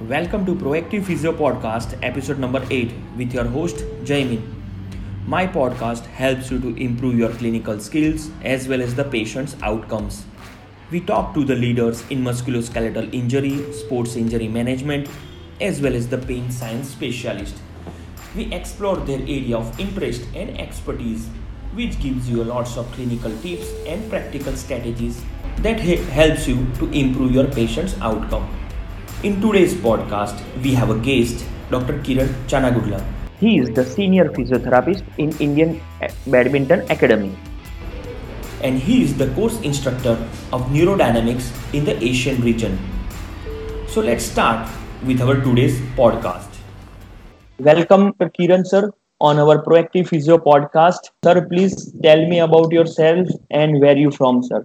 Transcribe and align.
Welcome 0.00 0.44
to 0.44 0.54
Proactive 0.54 1.06
Physio 1.06 1.32
Podcast, 1.32 1.98
episode 2.02 2.38
number 2.38 2.62
8, 2.70 2.92
with 3.16 3.32
your 3.32 3.46
host 3.46 3.76
Jaimin. 4.04 4.42
My 5.26 5.46
podcast 5.46 6.04
helps 6.04 6.50
you 6.50 6.58
to 6.60 6.76
improve 6.76 7.18
your 7.18 7.30
clinical 7.30 7.80
skills 7.80 8.28
as 8.44 8.68
well 8.68 8.82
as 8.82 8.94
the 8.94 9.04
patient's 9.04 9.56
outcomes. 9.62 10.26
We 10.90 11.00
talk 11.00 11.32
to 11.32 11.44
the 11.44 11.54
leaders 11.54 12.04
in 12.10 12.22
musculoskeletal 12.22 13.14
injury, 13.14 13.72
sports 13.72 14.16
injury 14.16 14.48
management, 14.48 15.08
as 15.62 15.80
well 15.80 15.94
as 15.94 16.06
the 16.06 16.18
pain 16.18 16.50
science 16.50 16.90
specialist. 16.90 17.56
We 18.36 18.52
explore 18.52 18.96
their 18.98 19.20
area 19.20 19.56
of 19.56 19.80
interest 19.80 20.26
and 20.34 20.60
expertise, 20.60 21.26
which 21.72 21.98
gives 22.00 22.28
you 22.28 22.44
lots 22.44 22.76
of 22.76 22.92
clinical 22.92 23.34
tips 23.38 23.72
and 23.86 24.10
practical 24.10 24.54
strategies 24.56 25.24
that 25.60 25.80
helps 25.80 26.46
you 26.46 26.66
to 26.80 26.90
improve 26.90 27.32
your 27.32 27.46
patient's 27.46 27.98
outcome. 28.02 28.46
In 29.26 29.40
today's 29.40 29.72
podcast, 29.74 30.40
we 30.62 30.72
have 30.74 30.90
a 30.90 30.96
guest, 31.04 31.44
Dr. 31.68 31.94
Kiran 32.02 32.28
Challagundla. 32.50 32.98
He 33.40 33.58
is 33.58 33.70
the 33.78 33.84
senior 33.84 34.26
physiotherapist 34.26 35.02
in 35.18 35.32
Indian 35.46 35.80
Badminton 36.28 36.82
Academy. 36.92 37.36
And 38.62 38.78
he 38.78 39.02
is 39.02 39.16
the 39.16 39.26
course 39.38 39.60
instructor 39.62 40.12
of 40.52 40.68
neurodynamics 40.76 41.48
in 41.74 41.84
the 41.84 41.96
Asian 42.04 42.40
region. 42.42 42.78
So 43.88 44.00
let's 44.00 44.24
start 44.24 44.70
with 45.04 45.20
our 45.20 45.34
today's 45.40 45.80
podcast. 46.02 46.60
Welcome, 47.58 48.12
Kiran 48.38 48.64
sir, 48.64 48.92
on 49.20 49.40
our 49.40 49.60
Proactive 49.64 50.06
Physio 50.06 50.38
podcast. 50.38 51.10
Sir, 51.24 51.44
please 51.48 51.92
tell 52.00 52.24
me 52.28 52.38
about 52.38 52.70
yourself 52.70 53.26
and 53.50 53.80
where 53.80 53.96
you 53.96 54.12
from, 54.12 54.44
sir. 54.44 54.64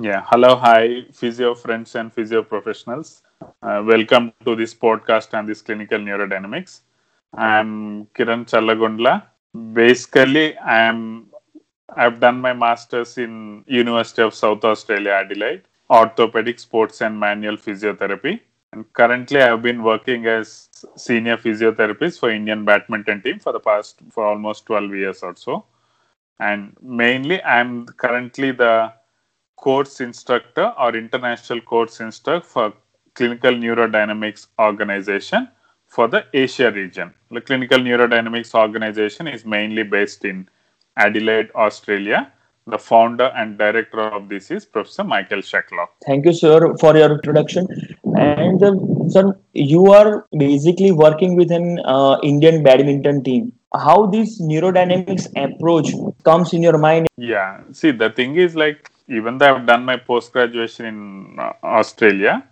Yeah, 0.00 0.24
hello, 0.26 0.56
hi, 0.56 1.02
physio 1.12 1.54
friends 1.54 1.94
and 1.94 2.12
physio 2.12 2.42
professionals. 2.42 3.22
Uh, 3.42 3.82
welcome 3.84 4.32
to 4.44 4.54
this 4.54 4.72
podcast 4.72 5.36
and 5.36 5.48
this 5.48 5.62
clinical 5.62 5.98
neurodynamics. 5.98 6.80
I'm 7.34 8.06
Kiran 8.14 8.46
Challagundla. 8.46 9.24
Basically, 9.72 10.56
I'm 10.58 11.26
I've 11.96 12.20
done 12.20 12.40
my 12.40 12.52
masters 12.52 13.18
in 13.18 13.64
University 13.66 14.22
of 14.22 14.34
South 14.34 14.64
Australia, 14.64 15.12
Adelaide, 15.12 15.62
orthopedic 15.90 16.58
sports 16.58 17.00
and 17.00 17.18
manual 17.18 17.56
physiotherapy. 17.56 18.40
And 18.72 18.90
currently, 18.92 19.40
I've 19.40 19.62
been 19.62 19.82
working 19.82 20.26
as 20.26 20.68
senior 20.96 21.36
physiotherapist 21.36 22.20
for 22.20 22.30
Indian 22.30 22.64
badminton 22.64 23.22
team 23.22 23.38
for 23.38 23.52
the 23.52 23.60
past 23.60 24.00
for 24.10 24.24
almost 24.24 24.66
12 24.66 24.94
years 24.94 25.22
or 25.22 25.34
so. 25.36 25.64
And 26.38 26.76
mainly, 26.80 27.42
I'm 27.42 27.86
currently 27.86 28.52
the 28.52 28.92
course 29.56 30.00
instructor 30.00 30.72
or 30.78 30.96
international 30.96 31.60
course 31.60 32.00
instructor 32.00 32.46
for 32.46 32.72
clinical 33.14 33.52
neurodynamics 33.52 34.46
organization 34.58 35.48
for 35.86 36.08
the 36.08 36.24
Asia 36.32 36.70
region. 36.72 37.12
The 37.30 37.40
clinical 37.40 37.78
neurodynamics 37.78 38.54
organization 38.54 39.26
is 39.28 39.44
mainly 39.44 39.82
based 39.82 40.24
in 40.24 40.48
Adelaide, 40.96 41.50
Australia. 41.54 42.32
The 42.66 42.78
founder 42.78 43.32
and 43.36 43.58
director 43.58 44.00
of 44.00 44.28
this 44.28 44.50
is 44.50 44.64
Professor 44.64 45.02
Michael 45.04 45.40
Shacklock. 45.40 45.88
Thank 46.06 46.26
you, 46.26 46.32
sir, 46.32 46.76
for 46.76 46.96
your 46.96 47.12
introduction. 47.12 47.66
And 48.16 48.62
uh, 48.62 48.74
sir, 49.08 49.36
you 49.52 49.86
are 49.86 50.26
basically 50.38 50.92
working 50.92 51.34
with 51.34 51.50
an 51.50 51.80
uh, 51.84 52.18
Indian 52.22 52.62
badminton 52.62 53.24
team. 53.24 53.52
How 53.74 54.06
this 54.06 54.40
neurodynamics 54.40 55.26
approach 55.36 55.90
comes 56.24 56.52
in 56.52 56.62
your 56.62 56.78
mind? 56.78 57.08
Yeah, 57.16 57.62
see, 57.72 57.90
the 57.90 58.10
thing 58.10 58.36
is 58.36 58.54
like 58.54 58.90
even 59.08 59.38
though 59.38 59.54
I've 59.54 59.66
done 59.66 59.84
my 59.84 59.96
post 59.96 60.32
graduation 60.32 60.86
in 60.86 61.36
uh, 61.38 61.52
Australia, 61.64 62.46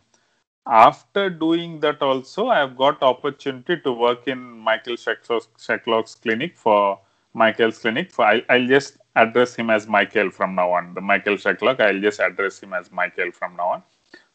after 0.67 1.31
doing 1.31 1.81
that 1.81 2.03
also 2.03 2.49
i 2.49 2.59
have 2.59 2.77
got 2.77 3.03
opportunity 3.03 3.77
to 3.79 3.93
work 3.93 4.29
in 4.29 4.39
michael 4.41 4.95
shacklock's 4.95 6.15
clinic 6.15 6.57
for 6.57 6.99
michael's 7.35 7.79
clinic. 7.79 8.13
For 8.13 8.25
I, 8.25 8.43
i'll 8.49 8.67
just 8.67 8.99
address 9.17 9.55
him 9.55 9.71
as 9.71 9.87
michael 9.87 10.31
from 10.31 10.55
now 10.55 10.73
on. 10.73 10.95
The 10.95 11.01
michael 11.01 11.35
shacklock 11.35 11.81
i'll 11.81 12.01
just 12.01 12.21
address 12.21 12.61
him 12.61 12.73
as 12.73 12.91
michael 12.91 13.31
from 13.33 13.57
now 13.57 13.69
on. 13.69 13.83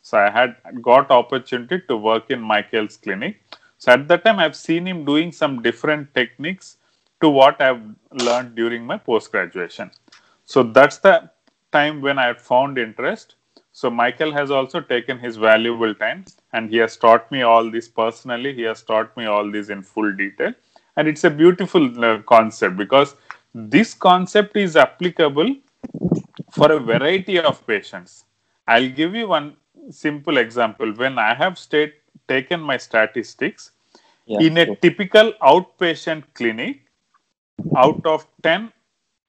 So 0.01 0.17
i 0.17 0.29
had 0.29 0.55
got 0.81 1.11
opportunity 1.11 1.81
to 1.87 1.97
work 1.97 2.31
in 2.31 2.41
michael's 2.41 2.97
clinic. 2.97 3.41
So 3.77 3.91
at 3.93 4.07
that 4.07 4.23
time 4.25 4.39
i've 4.39 4.55
seen 4.55 4.87
him 4.87 5.05
doing 5.05 5.31
some 5.31 5.61
different 5.61 6.13
techniques 6.13 6.77
to 7.21 7.29
what 7.29 7.61
i've 7.61 7.81
learned 8.11 8.55
during 8.55 8.85
my 8.85 8.97
post 8.97 9.31
graduation 9.31 9.89
so 10.45 10.63
that's 10.63 10.97
the 10.97 11.29
time 11.71 12.01
when 12.01 12.19
i 12.19 12.33
found 12.33 12.77
interest 12.77 13.35
so 13.79 13.89
Michael 13.89 14.31
has 14.31 14.51
also 14.51 14.79
taken 14.79 15.19
his 15.19 15.35
valuable 15.35 15.93
time 15.93 16.23
and 16.53 16.69
he 16.69 16.77
has 16.77 16.95
taught 16.95 17.29
me 17.29 17.41
all 17.41 17.69
this 17.69 17.89
personally. 17.89 18.53
He 18.53 18.61
has 18.61 18.81
taught 18.81 19.15
me 19.17 19.25
all 19.25 19.51
this 19.51 19.67
in 19.67 19.81
full 19.83 20.13
detail. 20.15 20.53
And 20.95 21.09
it's 21.09 21.25
a 21.25 21.29
beautiful 21.29 22.05
uh, 22.05 22.19
concept 22.19 22.77
because 22.77 23.15
this 23.53 23.93
concept 23.93 24.55
is 24.55 24.77
applicable 24.77 25.57
for 26.53 26.71
a 26.71 26.79
variety 26.79 27.37
of 27.37 27.67
patients. 27.67 28.23
I'll 28.65 28.87
give 28.87 29.13
you 29.13 29.27
one 29.27 29.57
simple 29.89 30.37
example. 30.37 30.93
When 30.93 31.19
I 31.19 31.33
have 31.33 31.57
state, 31.57 31.95
taken 32.29 32.61
my 32.61 32.77
statistics, 32.77 33.71
yeah, 34.25 34.39
in 34.39 34.57
a 34.57 34.73
typical 34.77 35.33
outpatient 35.41 36.23
clinic, 36.33 36.79
out 37.75 38.05
of 38.05 38.25
10 38.41 38.71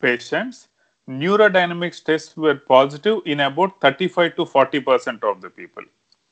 patients, 0.01 0.69
neurodynamics 1.09 2.03
tests 2.03 2.37
were 2.37 2.57
positive 2.57 3.21
in 3.27 3.41
about 3.41 3.81
35 3.81 4.37
to 4.37 4.47
40 4.47 4.81
percent 4.81 5.25
of 5.25 5.41
the 5.41 5.51
people. 5.51 5.85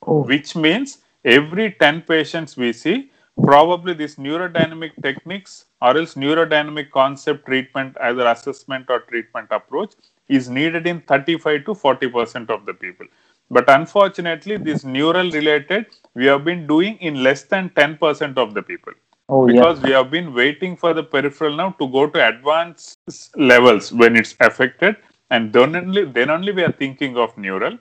Oh. 0.06 0.22
which 0.24 0.54
means 0.54 0.98
every 1.24 1.72
10 1.72 2.02
patients 2.02 2.56
we 2.56 2.72
see 2.72 3.10
probably 3.42 3.94
this 3.94 4.16
neurodynamic 4.16 4.90
techniques 5.02 5.64
or 5.80 5.96
else 5.96 6.14
neurodynamic 6.14 6.90
concept 6.90 7.46
treatment 7.46 7.96
either 8.02 8.26
assessment 8.26 8.84
or 8.90 9.00
treatment 9.00 9.48
approach 9.50 9.94
is 10.28 10.48
needed 10.48 10.86
in 10.86 11.00
35 11.02 11.64
to 11.64 11.74
40 11.74 12.08
percent 12.08 12.50
of 12.50 12.66
the 12.66 12.74
people. 12.74 13.06
But 13.50 13.64
unfortunately 13.68 14.56
this 14.58 14.84
neural 14.84 15.30
related 15.30 15.86
we 16.14 16.26
have 16.26 16.44
been 16.44 16.66
doing 16.66 16.96
in 16.98 17.22
less 17.22 17.44
than 17.44 17.70
10 17.70 17.96
percent 17.98 18.38
of 18.38 18.54
the 18.54 18.62
people 18.62 18.92
Oh, 19.28 19.46
because 19.46 19.80
yeah. 19.80 19.86
we 19.86 19.92
have 19.92 20.10
been 20.10 20.34
waiting 20.34 20.76
for 20.76 20.92
the 20.92 21.02
peripheral 21.02 21.56
now 21.56 21.70
to 21.78 21.88
go 21.88 22.06
to 22.06 22.28
advanced 22.28 22.98
levels 23.36 23.92
when 23.92 24.16
it's 24.16 24.34
affected, 24.40 24.96
and 25.30 25.52
then 25.52 25.74
only 25.76 26.04
then 26.04 26.30
only 26.30 26.52
we 26.52 26.62
are 26.62 26.72
thinking 26.72 27.16
of 27.16 27.36
neural. 27.38 27.78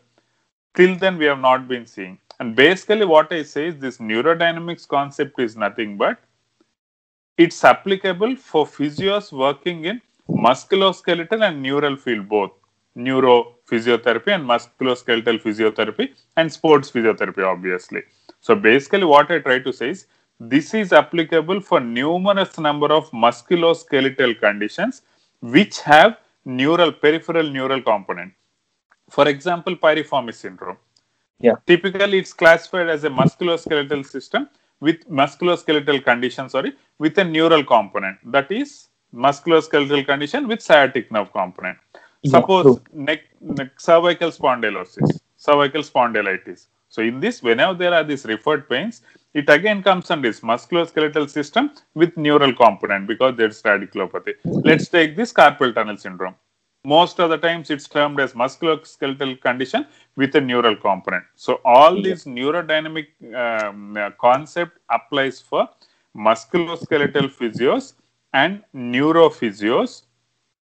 Till 0.76 0.96
then, 0.98 1.18
we 1.18 1.26
have 1.26 1.40
not 1.40 1.68
been 1.68 1.86
seeing. 1.86 2.18
And 2.40 2.56
basically, 2.56 3.06
what 3.06 3.32
I 3.32 3.44
say 3.44 3.68
is 3.68 3.78
this 3.78 3.98
neurodynamics 3.98 4.88
concept 4.88 5.40
is 5.40 5.56
nothing 5.56 5.98
but 5.98 6.18
it's 7.38 7.64
applicable 7.64 8.36
for 8.36 8.66
physios 8.66 9.32
working 9.32 9.86
in 9.86 10.02
musculoskeletal 10.30 11.48
and 11.48 11.62
neural 11.62 11.96
field 11.96 12.30
both 12.30 12.52
neuro 12.96 13.56
physiotherapy 13.70 14.34
and 14.36 14.48
musculoskeletal 14.48 15.42
physiotherapy 15.42 16.10
and 16.38 16.52
sports 16.52 16.92
physiotherapy 16.92 17.44
obviously 17.44 18.04
so 18.40 18.56
basically 18.56 19.04
what 19.04 19.32
i 19.32 19.40
try 19.40 19.58
to 19.58 19.74
say 19.74 19.90
is 19.90 20.06
this 20.50 20.74
is 20.74 20.92
applicable 20.92 21.62
for 21.62 21.80
numerous 21.80 22.58
number 22.60 22.92
of 22.92 23.10
musculoskeletal 23.12 24.40
conditions 24.40 25.02
which 25.42 25.80
have 25.82 26.18
neural 26.46 26.92
peripheral 26.92 27.50
neural 27.50 27.82
component. 27.82 28.34
For 29.10 29.28
example, 29.28 29.76
piriformis 29.76 30.36
syndrome. 30.36 30.78
Yeah. 31.40 31.56
Typically, 31.68 32.20
it's 32.20 32.34
classified 32.34 32.90
as 32.90 33.04
a 33.04 33.10
musculoskeletal 33.10 34.06
system 34.06 34.50
with 34.80 35.08
musculoskeletal 35.10 36.04
condition, 36.04 36.50
sorry, 36.50 36.74
with 37.00 37.18
a 37.18 37.24
neural 37.24 37.64
component. 37.64 38.18
That 38.32 38.52
is 38.52 38.88
musculoskeletal 39.14 40.06
condition 40.06 40.48
with 40.48 40.62
sciatic 40.62 41.12
nerve 41.12 41.32
component. 41.32 41.78
Suppose 42.26 42.80
neck, 42.94 43.22
neck, 43.42 43.80
cervical 43.80 44.32
spondylosis, 44.32 45.20
cervical 45.38 45.82
spondylitis. 45.82 46.68
So 46.94 47.02
in 47.02 47.20
this, 47.20 47.42
whenever 47.42 47.74
there 47.74 47.92
are 47.92 48.04
these 48.04 48.24
referred 48.24 48.70
pains, 48.70 49.02
it 49.34 49.50
again 49.50 49.82
comes 49.82 50.12
under 50.12 50.30
this 50.30 50.42
musculoskeletal 50.42 51.28
system 51.28 51.72
with 51.96 52.16
neural 52.18 52.54
component 52.54 53.08
because 53.08 53.36
there's 53.36 53.64
radiculopathy. 53.64 54.36
Let's 54.46 54.90
take 54.90 55.16
this 55.16 55.34
carpal 55.34 55.74
tunnel 55.74 55.98
syndrome. 55.98 56.36
Most 56.86 57.20
of 57.20 57.32
the 57.32 57.38
times 57.38 57.72
it's 57.72 57.88
termed 57.88 58.20
as 58.20 58.34
musculoskeletal 58.34 59.42
condition 59.42 59.88
with 60.18 60.36
a 60.36 60.42
neural 60.42 60.76
component. 60.76 61.24
So 61.34 61.62
all 61.66 62.00
this 62.00 62.26
neurodynamic 62.26 63.08
um, 63.34 63.98
uh, 63.98 64.12
concept 64.22 64.78
applies 64.92 65.42
for 65.42 65.68
musculoskeletal 66.16 67.32
physios 67.40 67.94
and 68.34 68.62
neurophysios 68.76 70.04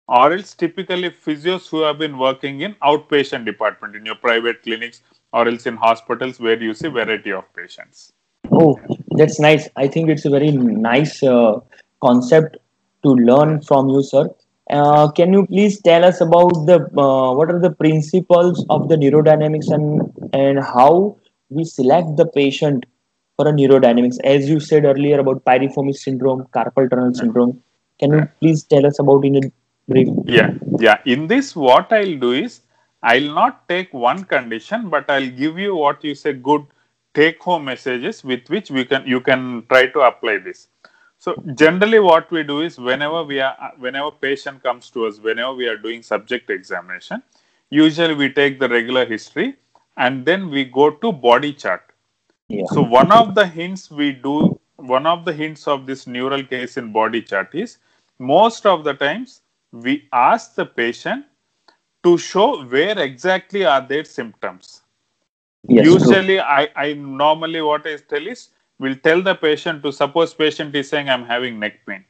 or 0.07 0.33
else 0.33 0.53
typically 0.53 1.09
physios 1.09 1.67
who 1.67 1.81
have 1.81 1.97
been 1.97 2.17
working 2.19 2.61
in 2.61 2.75
outpatient 2.83 3.45
department 3.45 3.95
in 3.95 4.05
your 4.05 4.15
private 4.15 4.61
clinics 4.61 5.01
or 5.33 5.47
else 5.47 5.65
in 5.65 5.75
hospitals 5.77 6.39
where 6.39 6.61
you 6.61 6.73
see 6.73 6.87
variety 6.87 7.31
of 7.31 7.43
patients. 7.53 8.11
Oh, 8.51 8.79
that's 9.11 9.39
nice. 9.39 9.69
I 9.75 9.87
think 9.87 10.09
it's 10.09 10.25
a 10.25 10.29
very 10.29 10.51
nice 10.51 11.23
uh, 11.23 11.59
concept 12.01 12.57
to 13.03 13.09
learn 13.09 13.61
from 13.61 13.89
you, 13.89 14.03
sir. 14.03 14.29
Uh, 14.69 15.09
can 15.11 15.33
you 15.33 15.45
please 15.47 15.81
tell 15.81 16.03
us 16.03 16.21
about 16.21 16.53
the 16.65 16.77
uh, 16.97 17.33
what 17.33 17.51
are 17.51 17.59
the 17.59 17.71
principles 17.71 18.65
of 18.69 18.87
the 18.89 18.95
neurodynamics 18.95 19.69
and 19.69 20.11
and 20.33 20.63
how 20.63 21.17
we 21.49 21.63
select 21.65 22.15
the 22.15 22.25
patient 22.25 22.85
for 23.35 23.47
a 23.47 23.51
neurodynamics? 23.51 24.17
As 24.23 24.49
you 24.49 24.59
said 24.59 24.85
earlier 24.85 25.19
about 25.19 25.43
piriformis 25.45 25.97
syndrome, 25.97 26.45
carpal 26.55 26.89
tunnel 26.89 27.13
syndrome. 27.13 27.61
Can 27.99 28.13
you 28.13 28.27
please 28.39 28.63
tell 28.63 28.85
us 28.85 28.97
about 28.99 29.25
in 29.25 29.35
a 29.37 29.41
brief? 29.87 30.07
Yeah, 30.25 30.53
yeah. 30.79 30.97
In 31.05 31.27
this, 31.27 31.55
what 31.55 31.91
I'll 31.93 32.17
do 32.17 32.31
is 32.31 32.61
I'll 33.03 33.33
not 33.33 33.67
take 33.67 33.93
one 33.93 34.23
condition, 34.23 34.89
but 34.89 35.09
I'll 35.09 35.29
give 35.29 35.57
you 35.57 35.75
what 35.75 36.03
you 36.03 36.15
say 36.15 36.33
good 36.33 36.65
take 37.13 37.41
home 37.41 37.65
messages 37.65 38.23
with 38.23 38.49
which 38.49 38.71
we 38.71 38.85
can 38.85 39.05
you 39.05 39.19
can 39.19 39.65
try 39.69 39.87
to 39.87 39.99
apply 40.01 40.37
this. 40.37 40.67
So 41.17 41.35
generally 41.55 41.99
what 41.99 42.31
we 42.31 42.43
do 42.43 42.61
is 42.61 42.77
whenever 42.79 43.23
we 43.23 43.39
are 43.39 43.73
whenever 43.77 44.11
patient 44.11 44.63
comes 44.63 44.89
to 44.91 45.05
us, 45.05 45.19
whenever 45.19 45.53
we 45.53 45.67
are 45.67 45.77
doing 45.77 46.03
subject 46.03 46.49
examination, 46.49 47.21
usually 47.69 48.15
we 48.15 48.29
take 48.29 48.59
the 48.59 48.69
regular 48.69 49.05
history 49.05 49.55
and 49.97 50.25
then 50.25 50.49
we 50.49 50.65
go 50.65 50.89
to 50.89 51.11
body 51.11 51.53
chart. 51.53 51.81
Yeah. 52.47 52.65
So 52.71 52.81
one 52.81 53.11
of 53.11 53.35
the 53.35 53.45
hints 53.45 53.91
we 53.91 54.11
do, 54.11 54.59
one 54.77 55.05
of 55.05 55.25
the 55.25 55.33
hints 55.33 55.67
of 55.67 55.85
this 55.85 56.07
neural 56.07 56.43
case 56.43 56.77
in 56.77 56.91
body 56.91 57.21
chart 57.21 57.53
is 57.53 57.77
most 58.19 58.65
of 58.65 58.83
the 58.83 58.93
times 58.93 59.41
we 59.71 60.07
ask 60.11 60.55
the 60.55 60.65
patient 60.65 61.25
to 62.03 62.17
show 62.17 62.63
where 62.65 62.97
exactly 62.99 63.65
are 63.65 63.81
their 63.81 64.03
symptoms. 64.03 64.81
Yes, 65.67 65.85
true. 65.85 65.93
Usually, 65.93 66.39
I, 66.39 66.69
I 66.75 66.93
normally 66.93 67.61
what 67.61 67.85
I 67.85 67.97
tell 67.97 68.25
is 68.25 68.49
we'll 68.79 68.95
tell 68.95 69.21
the 69.21 69.35
patient 69.35 69.83
to 69.83 69.91
suppose 69.91 70.33
patient 70.33 70.75
is 70.75 70.89
saying 70.89 71.09
I'm 71.09 71.25
having 71.25 71.59
neck 71.59 71.85
pain. 71.87 72.03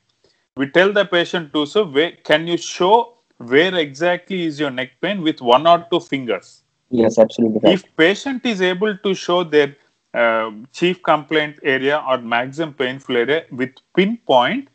We 0.55 0.67
tell 0.67 0.93
the 0.93 1.05
patient 1.05 1.53
to 1.53 1.65
so 1.65 1.85
where 1.85 2.11
can 2.11 2.47
you 2.47 2.57
show 2.57 3.17
where 3.47 3.75
exactly 3.75 4.45
is 4.45 4.59
your 4.59 4.71
neck 4.71 4.91
pain 5.01 5.21
with 5.21 5.41
one 5.41 5.67
or 5.67 5.85
two 5.91 5.99
fingers. 5.99 6.63
Yes, 6.89 7.17
absolutely. 7.17 7.59
Right. 7.63 7.73
If 7.73 7.95
patient 7.95 8.45
is 8.45 8.61
able 8.61 8.97
to 8.97 9.13
show 9.13 9.43
their 9.43 9.75
uh, 10.13 10.51
chief 10.73 11.01
complaint 11.03 11.59
area 11.63 12.03
or 12.07 12.17
maximum 12.17 12.73
painful 12.73 13.17
area 13.17 13.45
with 13.51 13.71
pinpoint, 13.95 14.67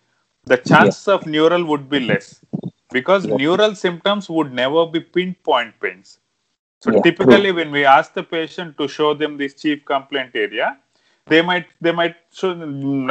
the 0.45 0.57
chances 0.57 1.07
of 1.09 1.27
neural 1.27 1.65
would 1.65 1.89
be 1.89 2.01
less 2.01 2.41
because 2.97 3.27
Yeah. 3.27 3.37
neural 3.43 3.75
symptoms 3.85 4.29
would 4.37 4.53
never 4.63 4.83
be 4.97 5.01
pinpoint 5.17 5.75
pains. 5.85 6.19
So 6.85 6.93
Yeah, 6.93 7.03
typically, 7.07 7.53
when 7.59 7.71
we 7.77 7.85
ask 7.99 8.15
the 8.15 8.23
patient 8.37 8.77
to 8.79 8.89
show 8.97 9.11
them 9.23 9.37
this 9.43 9.55
chief 9.63 9.85
complaint 9.93 10.33
area, 10.47 10.69
they 11.33 11.43
might 11.51 11.67
they 11.87 11.93
might 12.01 12.17
show. 12.41 12.51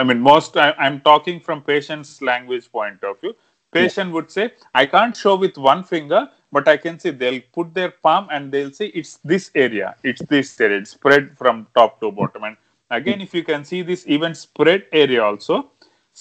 I 0.01 0.03
mean, 0.09 0.21
most 0.31 0.57
I, 0.65 0.67
I'm 0.85 0.99
talking 1.09 1.39
from 1.47 1.61
patient's 1.73 2.11
language 2.31 2.71
point 2.77 3.03
of 3.09 3.19
view. 3.21 3.33
Patient 3.79 4.13
would 4.17 4.29
say, 4.37 4.45
"I 4.81 4.85
can't 4.95 5.17
show 5.23 5.35
with 5.45 5.57
one 5.69 5.83
finger, 5.93 6.21
but 6.57 6.69
I 6.73 6.77
can 6.85 6.99
see." 7.05 7.11
They'll 7.23 7.41
put 7.59 7.73
their 7.79 7.91
palm 8.07 8.29
and 8.37 8.51
they'll 8.57 8.75
say, 8.81 8.87
"It's 9.01 9.17
this 9.33 9.49
area. 9.67 9.89
It's 10.13 10.23
this 10.35 10.53
area. 10.67 10.79
It's 10.83 10.91
spread 10.99 11.29
from 11.43 11.67
top 11.79 11.99
to 12.05 12.11
bottom." 12.21 12.47
And 12.51 12.57
again, 13.01 13.21
if 13.29 13.33
you 13.39 13.43
can 13.51 13.65
see 13.73 13.81
this 13.93 14.05
even 14.17 14.35
spread 14.45 14.85
area 15.05 15.23
also. 15.31 15.61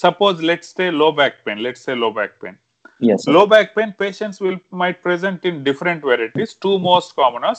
Suppose 0.05 0.43
let's 0.51 0.69
say 0.81 0.91
low 1.03 1.13
back 1.13 1.45
pain. 1.45 1.63
Let's 1.69 1.81
say 1.89 1.95
low 2.05 2.11
back 2.21 2.41
pain 2.45 2.59
Yes. 3.01 3.27
low 3.27 3.47
back 3.47 3.75
pain 3.75 3.93
patients 3.99 4.41
will 4.41 4.59
might 4.71 5.03
present 5.03 5.45
in 5.45 5.65
different 5.65 6.03
varieties 6.03 6.55
two 6.55 6.79
most 6.79 7.15
common 7.17 7.45
are 7.45 7.57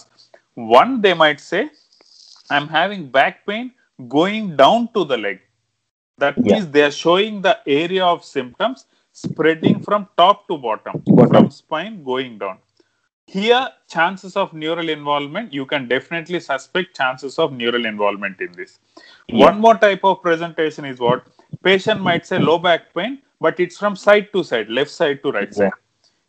one 0.55 1.01
they 1.01 1.13
might 1.13 1.39
say 1.39 1.69
i'm 2.49 2.67
having 2.67 3.07
back 3.17 3.45
pain 3.45 3.71
going 4.07 4.55
down 4.55 4.87
to 4.93 5.03
the 5.05 5.17
leg 5.17 5.39
that 6.17 6.37
Yeah. 6.37 6.53
means 6.55 6.67
they 6.71 6.83
are 6.83 6.91
showing 6.91 7.41
the 7.41 7.59
area 7.67 8.05
of 8.05 8.23
symptoms 8.23 8.85
spreading 9.11 9.79
from 9.81 10.07
top 10.17 10.47
to 10.47 10.57
bottom 10.57 11.01
Bottom. 11.07 11.29
from 11.31 11.49
spine 11.51 12.03
going 12.03 12.37
down 12.37 12.59
here 13.27 13.67
chances 13.87 14.35
of 14.37 14.53
neural 14.53 14.89
involvement 14.89 15.53
you 15.53 15.65
can 15.65 15.87
definitely 15.87 16.39
suspect 16.39 16.95
chances 16.95 17.39
of 17.39 17.51
neural 17.61 17.85
involvement 17.93 18.41
in 18.41 18.51
this 18.53 18.79
Yeah. 19.27 19.45
one 19.47 19.59
more 19.67 19.77
type 19.85 20.03
of 20.03 20.21
presentation 20.21 20.85
is 20.85 20.99
what 20.99 21.27
patient 21.63 22.01
might 22.01 22.25
say 22.31 22.39
low 22.39 22.59
back 22.59 22.93
pain 22.93 23.21
but 23.39 23.59
it's 23.59 23.77
from 23.77 23.95
side 23.95 24.31
to 24.33 24.43
side 24.43 24.69
left 24.69 24.91
side 24.91 25.21
to 25.23 25.31
right 25.31 25.53
side. 25.53 25.71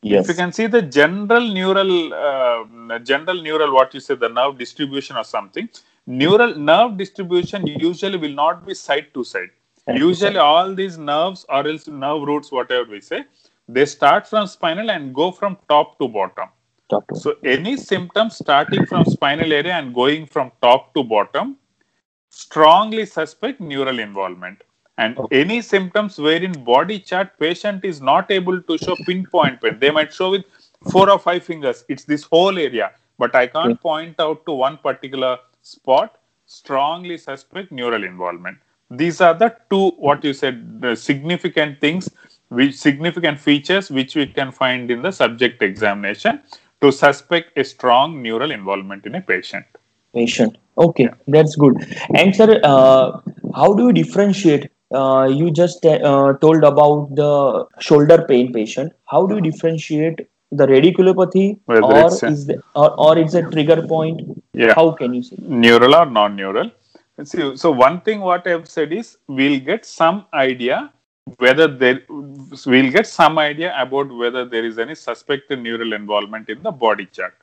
Yes. 0.02 0.24
if 0.24 0.28
you 0.28 0.34
can 0.34 0.52
see 0.52 0.66
the 0.66 0.82
general 0.82 1.40
neural 1.40 2.14
uh, 2.14 2.98
general 3.00 3.42
neural 3.42 3.74
what 3.74 3.92
you 3.94 4.00
say 4.00 4.14
the 4.14 4.28
nerve 4.28 4.58
distribution 4.58 5.16
or 5.16 5.24
something 5.24 5.68
neural 6.06 6.54
nerve 6.54 6.96
distribution 6.96 7.66
usually 7.66 8.18
will 8.18 8.34
not 8.34 8.66
be 8.66 8.74
side 8.74 9.08
to 9.14 9.24
side. 9.24 9.50
Usually 9.88 10.36
all 10.36 10.74
these 10.74 10.98
nerves 10.98 11.44
or 11.48 11.66
else 11.66 11.86
nerve 11.86 12.22
roots 12.22 12.52
whatever 12.52 12.90
we 12.90 13.00
say 13.00 13.24
they 13.68 13.84
start 13.86 14.28
from 14.28 14.46
spinal 14.46 14.90
and 14.90 15.14
go 15.14 15.30
from 15.32 15.56
top 15.68 15.98
to 15.98 16.08
bottom. 16.08 16.48
Talk 16.88 17.08
to 17.08 17.16
so 17.16 17.36
any 17.44 17.76
symptom 17.76 18.30
starting 18.30 18.86
from 18.86 19.04
spinal 19.04 19.52
area 19.52 19.72
and 19.72 19.94
going 19.94 20.26
from 20.26 20.52
top 20.62 20.94
to 20.94 21.02
bottom 21.02 21.56
strongly 22.30 23.06
suspect 23.06 23.60
neural 23.60 23.98
involvement. 23.98 24.62
And 24.98 25.18
Okay. 25.18 25.40
any 25.42 25.60
symptoms 25.62 26.18
wherein 26.18 26.64
body 26.64 26.98
chart 26.98 27.38
patient 27.38 27.84
is 27.84 28.00
not 28.00 28.30
able 28.30 28.60
to 28.62 28.78
show 28.78 28.96
pinpoint 28.96 29.60
pain. 29.62 29.78
They 29.78 29.90
might 29.90 30.12
show 30.12 30.30
with 30.30 30.44
four 30.92 31.10
or 31.10 31.18
five 31.18 31.44
fingers. 31.44 31.84
It's 31.88 32.04
this 32.04 32.22
whole 32.22 32.58
area, 32.58 32.92
but 33.18 33.34
I 33.34 33.46
can't 33.46 33.72
Okay. 33.72 33.82
point 33.88 34.20
out 34.20 34.44
to 34.46 34.52
one 34.52 34.78
particular 34.78 35.38
spot. 35.62 36.18
Strongly 36.46 37.18
suspect 37.18 37.72
neural 37.72 38.04
involvement. 38.04 38.58
These 38.90 39.20
are 39.20 39.34
the 39.34 39.54
two 39.70 39.90
what 39.98 40.24
you 40.24 40.32
said 40.32 40.80
the 40.80 40.94
significant 40.96 41.80
things, 41.80 42.08
which 42.48 42.74
significant 42.76 43.40
features 43.40 43.90
which 43.90 44.14
we 44.14 44.26
can 44.26 44.52
find 44.52 44.90
in 44.90 45.02
the 45.02 45.10
subject 45.12 45.62
examination 45.62 46.40
to 46.80 46.92
suspect 46.92 47.56
a 47.58 47.64
strong 47.64 48.22
neural 48.22 48.50
involvement 48.52 49.06
in 49.06 49.14
a 49.16 49.20
patient. 49.20 49.66
patient. 50.14 50.56
Okay, 50.78 51.08
that's 51.26 51.56
good. 51.56 51.74
And 52.14 52.34
sir, 52.34 52.60
uh, 52.62 53.20
how 53.54 53.74
do 53.74 53.84
you 53.86 53.92
differentiate? 53.92 54.70
Uh, 54.94 55.28
you 55.30 55.50
just 55.50 55.84
uh, 55.84 56.32
told 56.40 56.62
about 56.64 57.14
the 57.16 57.66
shoulder 57.80 58.24
pain 58.28 58.52
patient. 58.52 58.92
How 59.06 59.26
do 59.26 59.36
you 59.36 59.40
differentiate 59.40 60.28
the 60.52 60.66
radiculopathy, 60.66 61.58
Whether 61.64 61.82
or 61.82 62.06
it's 62.06 62.22
a- 62.22 62.26
is 62.28 62.46
the, 62.46 62.62
or, 62.74 62.90
or 62.98 63.18
it's 63.18 63.34
a 63.34 63.42
trigger 63.50 63.82
point? 63.86 64.20
Yeah. 64.52 64.74
How 64.74 64.92
can 64.92 65.14
you 65.14 65.22
say? 65.22 65.36
neural 65.40 65.94
or 65.94 66.06
non-neural. 66.06 66.70
See, 67.24 67.56
so 67.56 67.70
one 67.70 68.00
thing 68.02 68.20
what 68.20 68.46
I've 68.46 68.68
said 68.68 68.92
is 68.92 69.16
we'll 69.26 69.58
get 69.60 69.84
some 69.86 70.26
idea 70.34 70.92
whether 71.38 71.66
there 71.66 72.02
we'll 72.08 72.92
get 72.92 73.06
some 73.06 73.38
idea 73.38 73.74
about 73.80 74.14
whether 74.14 74.44
there 74.44 74.64
is 74.64 74.78
any 74.78 74.94
suspected 74.94 75.60
neural 75.60 75.92
involvement 75.92 76.48
in 76.48 76.62
the 76.62 76.70
body 76.70 77.06
chart. 77.06 77.34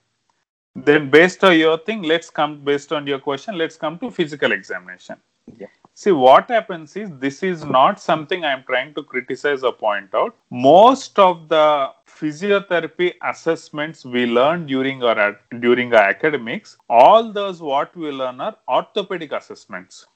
Then 0.76 1.10
based 1.10 1.44
on 1.44 1.58
your 1.58 1.78
thing, 1.78 2.04
let's 2.04 2.30
come 2.30 2.64
based 2.64 2.94
on 2.94 3.06
your 3.06 3.20
question, 3.20 3.58
let's 3.58 3.76
come 3.76 4.00
to 4.00 4.10
physical 4.10 4.52
examination. 4.54 5.18
Yeah. 5.58 5.68
See 5.96 6.12
what 6.12 6.50
happens 6.50 6.96
is 6.96 7.10
this 7.20 7.44
is 7.44 7.64
not 7.64 8.00
something 8.00 8.44
I'm 8.44 8.64
trying 8.64 8.96
to 8.96 9.04
criticize 9.04 9.64
or 9.64 9.74
point 9.74 10.16
out. 10.16 10.36
Most 10.50 11.20
of 11.20 11.50
the 11.50 11.92
physiotherapy 12.08 13.14
assessments 13.24 14.04
we 14.04 14.26
learn 14.26 14.66
during 14.66 15.04
our 15.04 15.40
during 15.60 15.94
our 15.94 16.02
academics, 16.02 16.78
all 16.90 17.32
those 17.32 17.62
what 17.62 17.96
we 17.96 18.10
learn 18.10 18.42
are 18.42 18.56
orthopedic 18.68 19.34
assessments. 19.34 20.08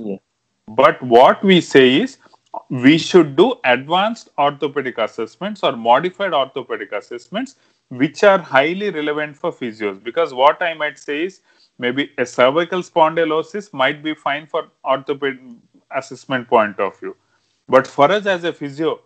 Yeah. 0.00 0.16
But 0.68 1.02
what 1.02 1.42
we 1.42 1.62
say 1.62 2.00
is 2.00 2.18
we 2.68 2.98
should 2.98 3.34
do 3.34 3.54
advanced 3.64 4.28
orthopedic 4.38 4.98
assessments 4.98 5.62
or 5.62 5.72
modified 5.76 6.34
orthopedic 6.34 6.92
assessments 6.92 7.56
which 7.88 8.22
are 8.22 8.38
highly 8.38 8.90
relevant 8.90 9.36
for 9.36 9.50
physios 9.50 10.02
because 10.02 10.34
what 10.34 10.62
I 10.62 10.74
might 10.74 10.98
say 10.98 11.24
is 11.24 11.40
maybe 11.78 12.10
a 12.18 12.26
cervical 12.26 12.82
spondylosis 12.82 13.72
might 13.72 14.02
be 14.02 14.14
fine 14.14 14.46
for 14.46 14.68
orthopedic 14.84 15.40
assessment 15.90 16.48
point 16.48 16.78
of 16.78 16.98
view. 16.98 17.16
But 17.68 17.86
for 17.86 18.10
us 18.10 18.26
as 18.26 18.44
a 18.44 18.52
physio 18.52 19.00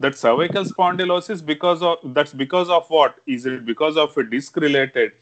that 0.00 0.16
cervical 0.16 0.64
spondylosis 0.64 1.44
because 1.44 1.82
of 1.82 1.98
that's 2.14 2.32
because 2.32 2.68
of 2.68 2.88
what? 2.88 3.16
Is 3.26 3.46
it 3.46 3.64
because 3.64 3.96
of 3.96 4.16
a 4.16 4.24
disc 4.24 4.56
related? 4.56 5.12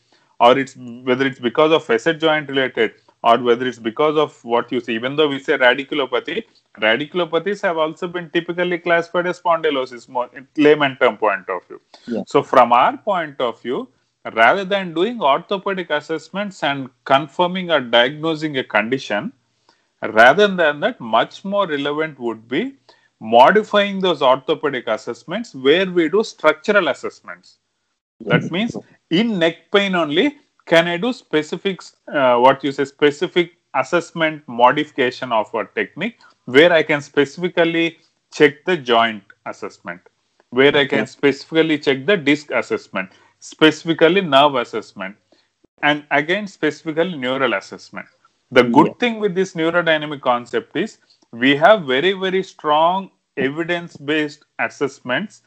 Or 0.40 0.59
it's 0.59 0.75
whether 0.76 1.26
it's 1.26 1.38
because 1.38 1.70
of 1.73 1.85
facet 1.85 2.18
joint 2.18 2.49
related? 2.49 2.94
Or 3.23 3.38
whether 3.38 3.66
it's 3.66 3.78
because 3.78 4.16
of 4.16 4.42
what 4.42 4.73
you 4.73 4.80
see? 4.80 4.94
Even 4.94 5.16
though 5.16 5.28
we 5.28 5.38
say 5.38 5.59
radiculopathy 5.59 6.44
radiculopathies 6.78 7.61
have 7.62 7.76
also 7.76 8.06
been 8.06 8.30
typically 8.30 8.78
classified 8.78 9.26
as 9.26 9.40
spondylosis 9.40 10.09
more 10.09 10.30
in 10.35 10.47
layman 10.56 10.97
term 10.97 11.16
point 11.16 11.49
of 11.49 11.66
view. 11.66 11.80
Yeah. 12.06 12.23
so 12.26 12.42
from 12.42 12.73
our 12.73 12.97
point 12.97 13.40
of 13.40 13.61
view 13.61 13.88
rather 14.34 14.64
than 14.64 14.94
doing 14.94 15.20
orthopedic 15.20 15.90
assessments 15.90 16.62
and 16.62 16.90
confirming 17.04 17.70
or 17.70 17.80
diagnosing 17.80 18.58
a 18.58 18.64
condition 18.64 19.32
rather 20.02 20.48
than 20.48 20.80
that 20.80 21.00
much 21.00 21.44
more 21.44 21.66
relevant 21.66 22.18
would 22.18 22.48
be 22.48 22.74
modifying 23.20 24.00
those 24.00 24.22
orthopedic 24.22 24.86
assessments 24.86 25.54
where 25.54 25.90
we 25.90 26.08
do 26.08 26.24
structural 26.24 26.88
assessments. 26.88 27.58
That 28.20 28.50
means 28.50 28.76
in 29.10 29.38
neck 29.38 29.70
pain 29.72 29.94
only 29.94 30.38
can 30.66 30.88
i 30.88 30.96
do 30.96 31.12
specific 31.12 31.82
uh, 32.18 32.36
what 32.38 32.62
you 32.64 32.72
say 32.72 32.84
specific 32.84 33.56
assessment 33.74 34.42
modification 34.46 35.32
of 35.32 35.52
a 35.54 35.64
technique 35.78 36.20
where 36.44 36.72
i 36.72 36.82
can 36.82 37.00
specifically 37.00 37.98
check 38.32 38.64
the 38.64 38.76
joint 38.76 39.22
assessment 39.46 40.00
where 40.50 40.76
i 40.76 40.86
can 40.86 41.06
specifically 41.06 41.78
check 41.78 42.06
the 42.06 42.16
disc 42.16 42.50
assessment 42.62 43.10
specifically 43.40 44.23
nerve 44.23 44.56
assessment 44.56 45.16
and 45.82 46.04
again 46.12 46.47
specifically 46.47 47.16
neural 47.26 47.54
assessment 47.54 48.09
The 48.59 48.64
good 48.76 48.88
Yeah. 48.88 48.94
thing 49.02 49.20
with 49.20 49.35
this 49.37 49.54
neurodynamic 49.54 50.20
concept 50.23 50.76
is 50.76 50.99
we 51.32 51.56
have 51.56 51.85
very, 51.87 52.12
very 52.25 52.42
strong 52.44 53.11
evidence 53.37 53.97
based 53.97 54.44
assessments 54.59 55.42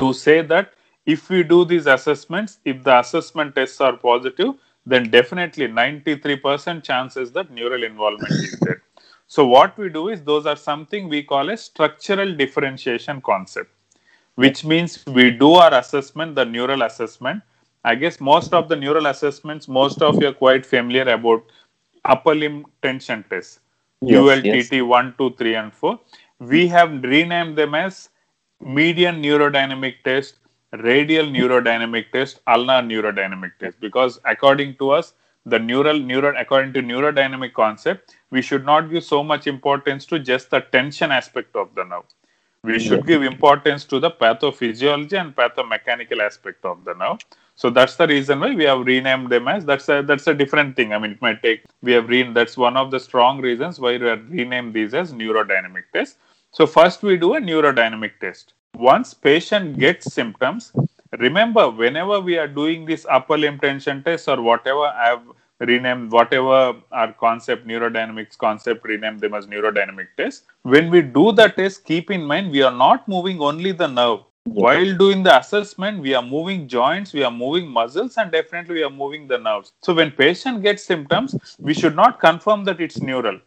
to 0.00 0.12
say 0.12 0.42
that 0.42 0.74
if 1.06 1.28
we 1.30 1.42
do 1.44 1.64
these 1.64 1.86
assessments, 1.86 2.58
if 2.64 2.82
the 2.84 2.98
assessment 3.00 3.54
tests 3.56 3.80
are 3.80 3.96
positive, 3.96 4.54
then 4.86 5.10
definitely 5.10 5.68
93% 5.68 6.84
chances 6.84 7.32
that 7.32 7.50
neural 7.50 7.84
involvement 7.84 8.38
is 8.42 8.58
there. 8.60 8.82
So 9.26 9.46
what 9.46 9.78
we 9.78 9.88
do 9.90 10.08
is 10.08 10.22
those 10.22 10.46
are 10.46 10.56
something 10.56 11.08
we 11.08 11.22
call 11.24 11.50
a 11.50 11.56
structural 11.56 12.34
differentiation 12.36 13.20
concept, 13.22 13.70
which 14.36 14.64
means 14.64 15.04
we 15.06 15.30
do 15.30 15.52
our 15.54 15.74
assessment, 15.74 16.34
the 16.34 16.44
neural 16.44 16.82
assessment. 16.82 17.42
I 17.84 17.94
guess 17.94 18.20
most 18.20 18.52
of 18.52 18.68
the 18.68 18.76
neural 18.76 19.06
assessments, 19.06 19.68
most 19.68 20.02
of 20.02 20.20
you 20.20 20.28
are 20.28 20.34
quite 20.34 20.66
familiar 20.66 21.08
about 21.08 21.44
upper 22.04 22.34
limb 22.34 22.66
tension 22.82 23.24
test, 23.30 23.60
Yes, 24.02 24.18
ULTT 24.18 24.86
1, 24.86 25.14
2, 25.18 25.30
3, 25.38 25.54
and 25.54 25.72
4. 25.72 26.00
We 26.40 26.66
have 26.68 27.02
renamed 27.02 27.56
them 27.56 27.74
as 27.74 28.08
median 28.60 29.22
neurodynamic 29.22 30.02
test, 30.04 30.36
radial 30.72 31.26
neurodynamic 31.26 32.10
test, 32.12 32.40
ulnar 32.46 32.82
neurodynamic 32.82 33.52
test, 33.58 33.80
because 33.80 34.20
according 34.24 34.76
to 34.76 34.90
us, 34.90 35.14
the 35.46 35.58
neural 35.58 35.98
neural 35.98 36.34
according 36.36 36.72
to 36.74 36.82
neurodynamic 36.82 37.52
concept, 37.54 38.16
we 38.30 38.42
should 38.42 38.64
not 38.64 38.90
give 38.90 39.04
so 39.04 39.22
much 39.22 39.46
importance 39.46 40.06
to 40.06 40.18
just 40.18 40.50
the 40.50 40.60
tension 40.60 41.10
aspect 41.10 41.56
of 41.56 41.74
the 41.74 41.84
nerve. 41.84 42.04
We 42.62 42.78
should 42.78 43.06
give 43.06 43.22
importance 43.22 43.84
to 43.86 43.98
the 43.98 44.10
pathophysiology 44.10 45.18
and 45.18 45.34
pathomechanical 45.34 46.20
aspect 46.20 46.64
of 46.64 46.84
the 46.84 46.94
nerve. 46.94 47.18
So 47.54 47.70
that's 47.70 47.96
the 47.96 48.06
reason 48.06 48.40
why 48.40 48.54
we 48.54 48.64
have 48.64 48.80
renamed 48.80 49.30
them 49.30 49.48
as 49.48 49.64
that's 49.64 49.88
a 49.88 50.02
that's 50.02 50.26
a 50.26 50.34
different 50.34 50.76
thing. 50.76 50.92
I 50.92 50.98
mean, 50.98 51.12
it 51.12 51.22
might 51.22 51.42
take 51.42 51.64
we 51.82 51.92
have 51.92 52.08
re 52.08 52.22
that's 52.22 52.56
one 52.56 52.76
of 52.76 52.90
the 52.90 53.00
strong 53.00 53.40
reasons 53.40 53.80
why 53.80 53.96
we 53.96 54.06
have 54.06 54.30
renamed 54.30 54.74
these 54.74 54.94
as 54.94 55.12
neurodynamic 55.12 55.84
tests. 55.92 56.16
So 56.52 56.66
first 56.66 57.02
we 57.02 57.16
do 57.16 57.34
a 57.34 57.40
neurodynamic 57.40 58.12
test. 58.20 58.54
Once 58.74 59.14
patient 59.14 59.78
gets 59.78 60.12
symptoms, 60.12 60.72
remember 61.18 61.70
whenever 61.70 62.20
we 62.20 62.38
are 62.38 62.48
doing 62.48 62.84
this 62.84 63.06
upper 63.08 63.38
limb 63.38 63.58
tension 63.58 64.02
test 64.02 64.28
or 64.28 64.40
whatever 64.40 64.84
I 64.84 65.08
have 65.08 65.22
renamed 65.60 66.10
whatever 66.12 66.74
our 66.92 67.12
concept 67.12 67.66
neurodynamics 67.66 68.36
concept 68.38 68.84
rename 68.84 69.18
them 69.18 69.34
as 69.34 69.46
neurodynamic 69.46 70.08
test. 70.16 70.44
When 70.62 70.90
we 70.90 71.02
do 71.02 71.32
the 71.32 71.48
test, 71.48 71.84
keep 71.84 72.10
in 72.10 72.24
mind 72.24 72.50
we 72.50 72.62
are 72.62 72.72
not 72.72 73.06
moving 73.08 73.40
only 73.40 73.72
the 73.72 73.86
nerve. 73.88 74.20
Yeah. 74.46 74.52
While 74.62 74.96
doing 74.96 75.22
the 75.22 75.38
assessment, 75.38 76.00
we 76.00 76.14
are 76.14 76.22
moving 76.22 76.66
joints, 76.66 77.12
we 77.12 77.22
are 77.22 77.30
moving 77.30 77.68
muscles, 77.68 78.16
and 78.16 78.32
definitely 78.32 78.76
we 78.76 78.82
are 78.82 78.90
moving 78.90 79.28
the 79.28 79.38
nerves. 79.38 79.72
So 79.82 79.92
when 79.94 80.10
patient 80.12 80.62
gets 80.62 80.82
symptoms, 80.82 81.36
we 81.58 81.74
should 81.74 81.94
not 81.94 82.20
confirm 82.20 82.64
that 82.64 82.80
it's 82.80 83.00
neural 83.02 83.38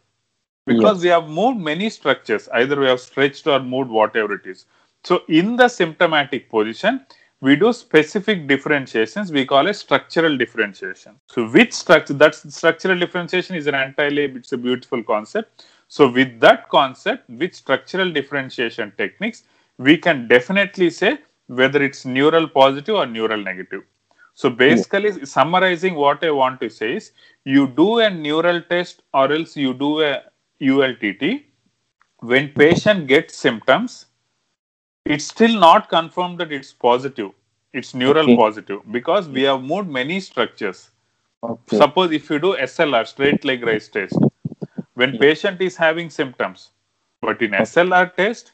because 0.66 0.98
Yes. 0.98 1.02
we 1.04 1.08
have 1.10 1.28
moved 1.28 1.58
many 1.60 1.90
structures. 1.90 2.48
Either 2.54 2.78
we 2.78 2.86
have 2.86 3.00
stretched 3.00 3.46
or 3.46 3.58
moved 3.60 3.90
whatever 3.90 4.34
it 4.34 4.46
is. 4.46 4.66
So 5.02 5.22
in 5.28 5.56
the 5.56 5.68
symptomatic 5.68 6.48
position, 6.48 7.04
we 7.44 7.54
do 7.56 7.70
specific 7.74 8.46
differentiations. 8.48 9.30
We 9.30 9.44
call 9.44 9.66
it 9.66 9.74
structural 9.74 10.36
differentiation. 10.42 11.20
So 11.26 11.46
which 11.46 11.74
structure? 11.74 12.14
That 12.14 12.34
structural 12.34 12.98
differentiation 12.98 13.54
is 13.56 13.66
an 13.66 13.74
entirely 13.74 14.24
it's 14.24 14.52
a 14.52 14.56
beautiful 14.56 15.02
concept. 15.02 15.66
So 15.88 16.10
with 16.10 16.40
that 16.40 16.70
concept, 16.70 17.28
with 17.28 17.54
structural 17.54 18.10
differentiation 18.10 18.94
techniques, 18.96 19.42
we 19.76 19.98
can 19.98 20.26
definitely 20.26 20.88
say 20.88 21.18
whether 21.48 21.82
it's 21.82 22.06
neural 22.06 22.48
positive 22.48 22.94
or 22.94 23.06
neural 23.06 23.42
negative. 23.42 23.82
So 24.32 24.48
basically, 24.48 25.26
summarizing 25.26 25.96
what 25.96 26.24
I 26.24 26.30
want 26.30 26.60
to 26.62 26.70
say 26.70 26.96
is, 26.96 27.12
you 27.44 27.66
do 27.66 27.98
a 27.98 28.08
neural 28.08 28.62
test 28.62 29.02
or 29.12 29.30
else 29.30 29.54
you 29.54 29.74
do 29.74 30.00
a 30.00 30.22
ULTT. 30.62 31.44
When 32.20 32.48
patient 32.48 33.06
gets 33.06 33.36
symptoms, 33.36 34.06
it's 35.04 35.24
still 35.24 35.58
not 35.58 35.88
confirmed 35.88 36.38
that 36.38 36.52
it's 36.52 36.72
positive. 36.72 37.30
It's 37.72 37.94
neural 37.94 38.24
Okay. 38.24 38.36
positive 38.36 38.80
because 38.90 39.28
we 39.28 39.42
have 39.42 39.62
moved 39.62 39.88
many 39.88 40.20
structures. 40.20 40.90
Okay. 41.42 41.76
Suppose 41.76 42.12
if 42.12 42.30
you 42.30 42.38
do 42.38 42.56
SLR, 42.56 43.04
straight 43.06 43.44
leg 43.44 43.64
raise 43.64 43.88
test, 43.88 44.18
when 44.94 45.14
Yeah. 45.14 45.20
patient 45.20 45.60
is 45.60 45.76
having 45.76 46.08
symptoms, 46.08 46.70
but 47.20 47.42
in 47.42 47.54
SLR 47.54 48.06
test, 48.06 48.52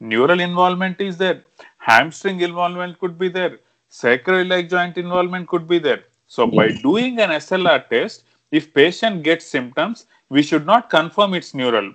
neural 0.00 0.40
involvement 0.40 1.00
is 1.00 1.18
there, 1.18 1.44
hamstring 1.78 2.40
involvement 2.40 2.98
could 2.98 3.18
be 3.18 3.28
there, 3.28 3.58
sacroiliac 3.90 4.70
joint 4.70 4.96
involvement 4.96 5.48
could 5.48 5.66
be 5.68 5.78
there. 5.78 6.04
So 6.26 6.46
by 6.46 6.68
hmm. 6.70 6.80
doing 6.88 7.20
an 7.20 7.30
SLR 7.32 7.80
test, 7.90 8.24
if 8.50 8.72
patient 8.72 9.22
gets 9.22 9.44
symptoms, 9.44 10.06
we 10.30 10.42
should 10.42 10.64
not 10.64 10.88
confirm 10.88 11.34
it's 11.34 11.52
neural 11.54 11.92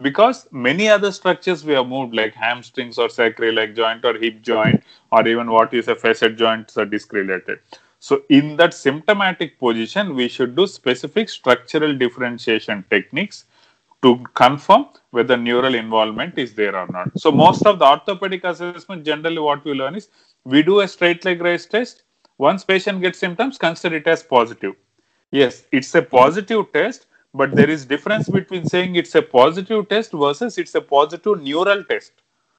because 0.00 0.48
many 0.50 0.88
other 0.88 1.12
structures 1.12 1.64
we 1.64 1.74
have 1.74 1.86
moved 1.86 2.14
like 2.14 2.34
hamstrings 2.34 2.98
or 2.98 3.08
sacroiliac 3.08 3.76
joint 3.76 4.04
or 4.04 4.14
hip 4.18 4.40
joint 4.42 4.82
or 5.12 5.26
even 5.26 5.50
what 5.50 5.74
is 5.74 5.88
a 5.88 5.94
facet 5.94 6.36
joints 6.36 6.78
are 6.78 6.86
disc 6.86 7.12
related. 7.12 7.58
So 7.98 8.22
in 8.30 8.56
that 8.56 8.72
symptomatic 8.72 9.58
position, 9.58 10.14
we 10.14 10.28
should 10.28 10.56
do 10.56 10.66
specific 10.66 11.28
structural 11.28 11.94
differentiation 11.94 12.84
techniques 12.90 13.44
to 14.02 14.24
confirm 14.34 14.86
whether 15.10 15.36
neural 15.36 15.74
involvement 15.74 16.38
is 16.38 16.54
there 16.54 16.74
or 16.74 16.86
not. 16.86 17.10
So 17.18 17.30
most 17.30 17.66
of 17.66 17.78
the 17.78 17.84
orthopedic 17.84 18.44
assessment, 18.44 19.04
generally 19.04 19.38
what 19.38 19.62
we 19.64 19.72
learn 19.72 19.96
is 19.96 20.08
we 20.44 20.62
do 20.62 20.80
a 20.80 20.88
straight 20.88 21.24
leg 21.26 21.42
raise 21.42 21.66
test. 21.66 22.04
Once 22.38 22.64
patient 22.64 23.02
gets 23.02 23.18
symptoms, 23.18 23.58
consider 23.58 23.96
it 23.96 24.06
as 24.06 24.22
positive. 24.22 24.74
Yes, 25.30 25.64
it's 25.70 25.94
a 25.94 26.00
positive 26.00 26.72
test, 26.72 27.06
but 27.34 27.54
there 27.54 27.70
is 27.70 27.86
difference 27.86 28.28
between 28.28 28.64
saying 28.66 28.96
it's 28.96 29.14
a 29.14 29.22
positive 29.22 29.88
test 29.88 30.12
versus 30.12 30.58
it's 30.58 30.74
a 30.74 30.80
positive 30.80 31.40
neural 31.42 31.84
test. 31.84 32.12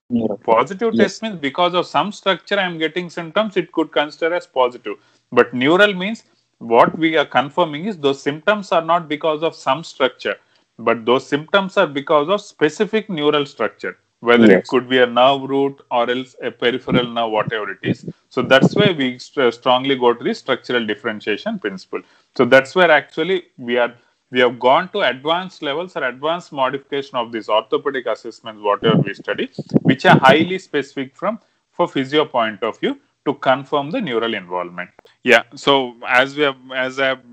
Neural. 0.09 0.39
Positive 0.43 0.95
Yes. 0.95 0.97
test 0.97 1.21
means 1.23 1.35
because 1.37 1.73
of 1.73 1.85
some 1.87 2.11
structure 2.11 2.59
I 2.59 2.63
am 2.63 2.77
getting 2.77 3.09
symptoms, 3.09 3.57
it 3.57 3.71
could 3.71 3.91
consider 3.91 4.33
as 4.35 4.47
positive. 4.47 4.95
But 5.31 5.53
neural 5.53 5.93
means 5.93 6.23
what 6.59 6.97
we 6.97 7.17
are 7.17 7.25
confirming 7.25 7.85
is 7.85 7.97
those 7.97 8.21
symptoms 8.21 8.71
are 8.71 8.83
not 8.83 9.07
because 9.07 9.43
of 9.43 9.55
some 9.55 9.83
structure, 9.83 10.37
but 10.79 11.05
those 11.05 11.27
symptoms 11.27 11.77
are 11.77 11.87
because 11.87 12.29
of 12.29 12.41
specific 12.41 13.09
neural 13.09 13.45
structure. 13.45 13.97
Whether 14.21 14.51
it 14.51 14.67
could 14.67 14.89
be 14.89 14.99
a 14.99 15.07
nerve 15.07 15.43
root 15.49 15.81
or 15.91 16.09
else 16.09 16.35
a 16.41 16.51
peripheral 16.51 17.07
nerve, 17.07 17.31
whatever 17.31 17.71
it 17.71 17.79
is. 17.83 18.05
So 18.29 18.41
that's 18.41 18.75
why 18.75 18.91
we 18.91 19.17
st- 19.19 19.53
strongly 19.53 19.95
go 19.95 20.13
to 20.13 20.23
the 20.23 20.33
structural 20.33 20.85
differentiation 20.85 21.59
principle. 21.59 22.01
So 22.35 22.45
that's 22.45 22.75
where 22.75 22.91
actually 22.91 23.45
we 23.57 23.77
are 23.77 23.95
we 24.31 24.39
have 24.39 24.59
gone 24.59 24.88
to 24.89 25.01
advanced 25.01 25.61
levels 25.61 25.95
or 25.95 26.03
advanced 26.05 26.51
modification 26.51 27.17
of 27.17 27.31
these 27.31 27.50
orthopedic 27.50 28.05
assessments, 28.07 28.61
whatever 28.61 28.97
we 28.97 29.13
study, 29.13 29.50
which 29.81 30.05
are 30.05 30.17
highly 30.19 30.57
specific 30.57 31.15
from 31.15 31.39
for 31.71 31.88
physio 31.88 32.25
point 32.25 32.63
of 32.63 32.79
view 32.79 33.00
to 33.25 33.33
confirm 33.35 33.91
the 33.91 34.01
neural 34.01 34.33
involvement. 34.33 34.89
Yeah. 35.23 35.43
So 35.55 35.95
as 36.07 36.35
we 36.35 36.43
have 36.43 36.57
as 36.75 37.00
I 37.00 37.07
have, 37.07 37.23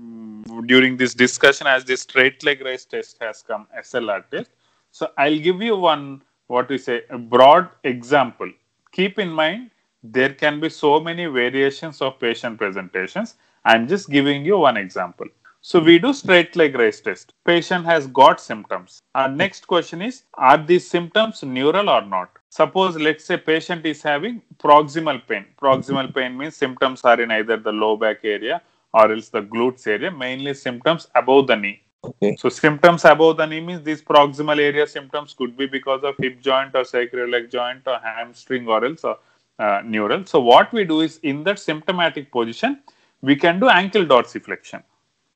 during 0.67 0.97
this 0.97 1.13
discussion, 1.13 1.67
as 1.67 1.85
this 1.85 2.01
straight 2.01 2.43
leg 2.43 2.61
raise 2.61 2.85
test 2.85 3.17
has 3.21 3.41
come, 3.41 3.67
SLR 3.77 4.29
test. 4.29 4.51
So 4.91 5.09
I'll 5.17 5.39
give 5.39 5.61
you 5.61 5.77
one 5.77 6.23
what 6.47 6.69
we 6.69 6.77
say 6.77 7.03
a 7.09 7.17
broad 7.17 7.69
example. 7.83 8.51
Keep 8.91 9.19
in 9.19 9.29
mind 9.29 9.71
there 10.03 10.33
can 10.33 10.59
be 10.59 10.69
so 10.69 10.99
many 10.99 11.25
variations 11.25 12.01
of 12.01 12.19
patient 12.19 12.57
presentations. 12.57 13.35
I'm 13.65 13.87
just 13.87 14.09
giving 14.09 14.45
you 14.45 14.57
one 14.57 14.77
example. 14.77 15.27
So 15.61 15.79
we 15.79 15.99
do 15.99 16.13
straight 16.13 16.55
leg 16.55 16.75
raise 16.75 17.01
test. 17.01 17.33
Patient 17.45 17.85
has 17.85 18.07
got 18.07 18.39
symptoms. 18.39 19.01
Our 19.13 19.27
next 19.27 19.67
question 19.67 20.01
is, 20.01 20.23
are 20.35 20.57
these 20.57 20.89
symptoms 20.89 21.43
neural 21.43 21.89
or 21.89 22.01
not? 22.01 22.29
Suppose 22.49 22.95
let's 22.95 23.25
say 23.25 23.35
patient 23.35 23.85
is 23.85 24.01
having 24.01 24.41
proximal 24.57 25.21
pain. 25.27 25.45
Proximal 25.61 26.15
pain 26.15 26.37
means 26.37 26.55
symptoms 26.55 27.01
are 27.03 27.19
in 27.19 27.29
either 27.29 27.57
the 27.57 27.73
low 27.73 27.97
back 27.97 28.19
area 28.23 28.61
or 28.93 29.11
else 29.11 29.27
the 29.27 29.41
glutes 29.41 29.85
area, 29.85 30.09
mainly 30.09 30.53
symptoms 30.53 31.07
above 31.13 31.47
the 31.47 31.57
knee. 31.57 31.81
Okay. 32.05 32.37
So 32.37 32.47
symptoms 32.47 33.03
above 33.03 33.35
the 33.35 33.45
knee 33.45 33.59
means 33.59 33.83
these 33.83 34.01
proximal 34.01 34.57
area 34.57 34.87
symptoms 34.87 35.33
could 35.33 35.57
be 35.57 35.65
because 35.65 36.03
of 36.03 36.15
hip 36.19 36.39
joint 36.39 36.73
or 36.73 36.83
sacroiliac 36.83 37.51
joint 37.51 37.81
or 37.85 37.99
hamstring 37.99 38.65
or 38.65 38.85
else 38.85 39.03
uh, 39.03 39.15
uh, 39.59 39.81
neural. 39.83 40.25
So 40.25 40.39
what 40.39 40.71
we 40.71 40.85
do 40.85 41.01
is 41.01 41.19
in 41.23 41.43
that 41.43 41.59
symptomatic 41.59 42.31
position, 42.31 42.81
we 43.21 43.35
can 43.35 43.59
do 43.59 43.67
ankle 43.67 44.05
dorsiflexion. 44.05 44.83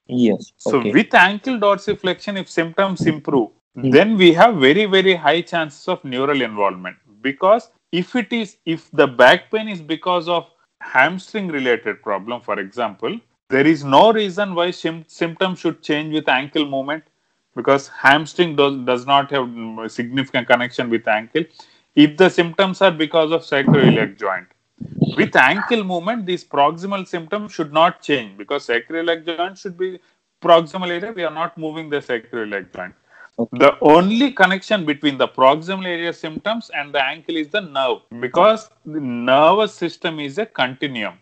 Yes. 0.08 0.54
So 0.58 0.82
okay. 0.82 0.92
with 0.92 1.14
ankle 1.14 1.60
dorsiflexion, 1.60 2.40
if 2.40 2.50
symptoms 2.50 3.06
improve, 3.06 3.52
Hmm. 3.76 3.92
then 3.92 4.18
we 4.18 4.34
have 4.34 4.56
very 4.58 4.86
very 4.86 5.16
high 5.16 5.42
chances 5.42 5.88
of 5.88 6.04
neural 6.04 6.42
involvement 6.42 6.98
because 7.22 7.70
if 7.92 8.16
it 8.16 8.34
is 8.34 8.58
if 8.66 8.90
the 8.92 9.08
back 9.08 9.52
pain 9.52 9.68
is 9.70 9.82
because 9.82 10.28
of 10.30 10.50
hamstring 10.82 11.48
related 11.50 12.02
problem, 12.02 12.42
for 12.42 12.60
example, 12.60 13.20
there 13.50 13.68
is 13.68 13.84
no 13.84 14.12
reason 14.14 14.56
why 14.56 14.72
sym- 14.72 15.06
symptoms 15.08 15.60
should 15.60 15.82
change 15.84 16.14
with 16.14 16.28
ankle 16.30 16.66
movement 16.66 17.04
because 17.56 17.88
hamstring 17.90 18.56
does, 18.56 18.76
does 18.86 19.06
not 19.06 19.30
have 19.32 19.46
mm, 19.46 19.90
significant 19.92 20.48
connection 20.48 20.90
with 20.90 21.08
ankle. 21.08 21.44
If 21.96 22.18
the 22.18 22.30
symptoms 22.30 22.82
are 22.82 22.92
because 22.92 23.32
of 23.32 23.42
sacroiliac 23.44 24.18
joint, 24.20 24.48
with 25.18 25.36
ankle 25.36 25.84
movement, 25.84 26.26
these 26.26 26.44
proximal 26.44 27.08
symptoms 27.08 27.52
should 27.52 27.74
not 27.74 28.02
change 28.02 28.38
because 28.38 28.68
sacroiliac 28.68 29.26
joint 29.26 29.58
should 29.58 29.78
be 29.78 30.00
proximal 30.42 30.90
area, 30.90 31.12
we 31.12 31.24
are 31.24 31.34
not 31.34 31.58
moving 31.58 31.90
the 31.90 31.98
sacroiliac 31.98 32.74
joint. 32.76 32.94
Okay. 33.40 33.58
The 33.58 33.78
only 33.82 34.32
connection 34.32 34.86
between 34.86 35.18
the 35.18 35.28
proximal 35.28 35.86
area 35.86 36.14
symptoms 36.14 36.70
and 36.76 36.94
the 36.94 37.04
ankle 37.04 37.36
is 37.36 37.50
the 37.50 37.62
nerve 37.62 38.02
because 38.20 38.70
the 38.86 39.00
nervous 39.00 39.74
system 39.74 40.20
is 40.20 40.38
a 40.38 40.46
continuum. 40.46 41.18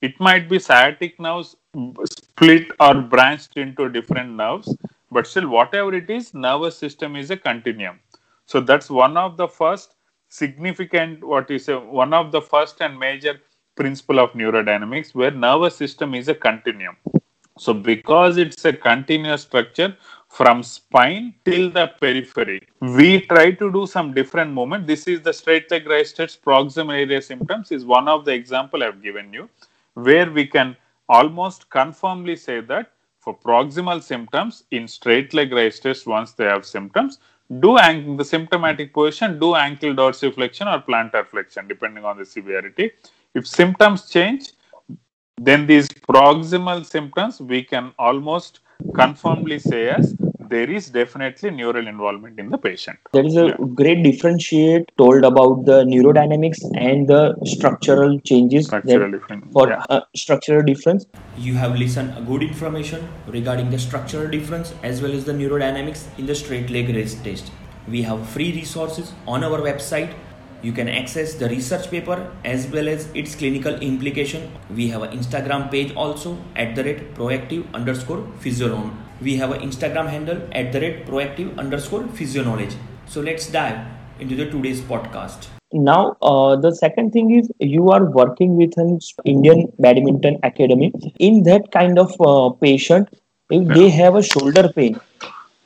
It 0.00 0.20
might 0.20 0.48
be 0.48 0.60
sciatic 0.60 1.18
nerves 1.18 1.56
split 2.04 2.68
or 2.78 2.94
branched 2.94 3.56
into 3.56 3.88
different 3.88 4.30
nerves, 4.30 4.76
but 5.10 5.26
still, 5.26 5.48
whatever 5.48 5.92
it 5.94 6.08
is, 6.08 6.34
nervous 6.34 6.78
system 6.78 7.16
is 7.16 7.30
a 7.30 7.36
continuum. 7.36 7.98
So 8.44 8.60
that's 8.60 8.88
one 8.88 9.16
of 9.16 9.36
the 9.36 9.48
first 9.48 9.95
significant, 10.28 11.24
what 11.24 11.50
is 11.50 11.68
a, 11.68 11.78
one 11.78 12.12
of 12.12 12.32
the 12.32 12.40
first 12.40 12.80
and 12.80 12.98
major 12.98 13.40
principle 13.74 14.18
of 14.18 14.32
neurodynamics, 14.32 15.14
where 15.14 15.30
nervous 15.30 15.76
system 15.76 16.14
is 16.14 16.28
a 16.28 16.34
continuum. 16.34 16.96
So 17.58 17.72
because 17.72 18.36
it's 18.36 18.64
a 18.64 18.72
continuous 18.72 19.42
structure 19.42 19.96
from 20.28 20.62
spine 20.62 21.34
till 21.44 21.70
the 21.70 21.86
periphery, 22.00 22.60
we 22.80 23.22
try 23.22 23.52
to 23.52 23.72
do 23.72 23.86
some 23.86 24.12
different 24.12 24.52
movement. 24.52 24.86
This 24.86 25.06
is 25.06 25.22
the 25.22 25.32
straight 25.32 25.70
leg 25.70 25.86
raised 25.86 26.10
stretch 26.10 26.40
proximal 26.42 26.92
area 26.92 27.22
symptoms 27.22 27.72
is 27.72 27.84
one 27.84 28.08
of 28.08 28.24
the 28.26 28.32
example 28.32 28.82
I've 28.82 29.02
given 29.02 29.32
you, 29.32 29.48
where 29.94 30.30
we 30.30 30.46
can 30.46 30.76
almost 31.08 31.70
confirmly 31.70 32.36
say 32.36 32.60
that 32.60 32.92
for 33.20 33.36
proximal 33.36 34.02
symptoms 34.02 34.64
in 34.70 34.86
straight 34.86 35.32
leg 35.32 35.52
raised 35.52 35.78
stretch 35.78 36.06
once 36.06 36.32
they 36.32 36.44
have 36.44 36.66
symptoms, 36.66 37.18
do 37.60 37.78
ankle 37.78 38.16
the 38.16 38.24
symptomatic 38.24 38.92
position, 38.92 39.38
do 39.38 39.54
ankle 39.54 39.94
dorsiflexion 39.94 40.66
or 40.72 40.82
plantar 40.82 41.26
flexion 41.26 41.68
depending 41.68 42.04
on 42.04 42.18
the 42.18 42.24
severity. 42.24 42.92
If 43.34 43.46
symptoms 43.46 44.08
change, 44.08 44.52
then 45.38 45.66
these 45.66 45.88
proximal 45.88 46.84
symptoms 46.84 47.40
we 47.40 47.62
can 47.62 47.92
almost 47.98 48.60
confirmly 48.94 49.58
say 49.58 49.88
as 49.90 50.16
there 50.48 50.70
is 50.70 50.90
definitely 50.90 51.50
neural 51.50 51.86
involvement 51.86 52.38
in 52.38 52.50
the 52.50 52.58
patient. 52.58 52.98
There 53.12 53.24
is 53.24 53.36
a 53.36 53.46
Yeah. 53.46 53.56
great 53.74 54.02
differentiate 54.02 54.90
told 54.98 55.24
about 55.24 55.64
the 55.66 55.84
neurodynamics 55.84 56.60
and 56.74 57.08
the 57.08 57.34
structural 57.44 58.18
changes 58.20 58.66
Structural 58.66 59.10
difference. 59.10 59.46
for 59.52 59.68
Yeah. 59.68 59.84
uh, 59.88 60.00
structural 60.14 60.62
difference. 60.62 61.06
You 61.38 61.54
have 61.54 61.76
listened 61.76 62.12
a 62.16 62.20
good 62.20 62.42
information 62.42 63.08
regarding 63.28 63.70
the 63.70 63.78
structural 63.78 64.28
difference 64.28 64.74
as 64.82 65.02
well 65.02 65.12
as 65.12 65.24
the 65.24 65.32
neurodynamics 65.32 66.04
in 66.18 66.26
the 66.26 66.34
straight 66.34 66.70
leg 66.70 66.88
raise 66.94 67.14
test. 67.14 67.50
We 67.88 68.02
have 68.02 68.28
free 68.28 68.52
resources 68.52 69.12
on 69.26 69.44
our 69.44 69.60
website. 69.60 70.14
You 70.62 70.72
can 70.72 70.88
access 70.88 71.34
the 71.34 71.48
research 71.48 71.90
paper 71.90 72.30
as 72.44 72.66
well 72.66 72.88
as 72.88 73.08
its 73.14 73.34
clinical 73.34 73.74
implication. 73.74 74.50
We 74.74 74.88
have 74.88 75.02
an 75.02 75.16
Instagram 75.16 75.70
page 75.70 75.92
also 75.94 76.38
at 76.56 76.74
the 76.74 76.84
rate 76.84 77.14
proactive 77.14 77.64
underscore 77.74 78.22
physiolon. 78.40 78.90
We 79.20 79.36
have 79.36 79.50
an 79.52 79.60
Instagram 79.62 80.08
handle 80.08 80.40
at 80.52 80.72
the 80.72 80.80
rate 80.80 81.06
proactive 81.06 81.56
underscore 81.58 82.02
physioknowledge. 82.02 82.74
So 83.06 83.20
let's 83.20 83.50
dive 83.50 83.78
into 84.20 84.34
the 84.36 84.50
today's 84.50 84.80
podcast. 84.80 85.46
Now, 85.72 86.16
uh, 86.22 86.56
the 86.56 86.74
second 86.74 87.12
thing 87.12 87.30
is 87.30 87.50
you 87.58 87.90
are 87.90 88.04
working 88.04 88.56
with 88.56 88.76
an 88.76 88.98
Indian 89.24 89.72
Badminton 89.78 90.38
Academy. 90.42 90.92
In 91.18 91.42
that 91.44 91.72
kind 91.72 91.98
of 91.98 92.14
uh, 92.20 92.50
patient, 92.50 93.08
if 93.50 93.66
they 93.68 93.88
have 93.90 94.14
a 94.16 94.22
shoulder 94.22 94.70
pain, 94.74 95.00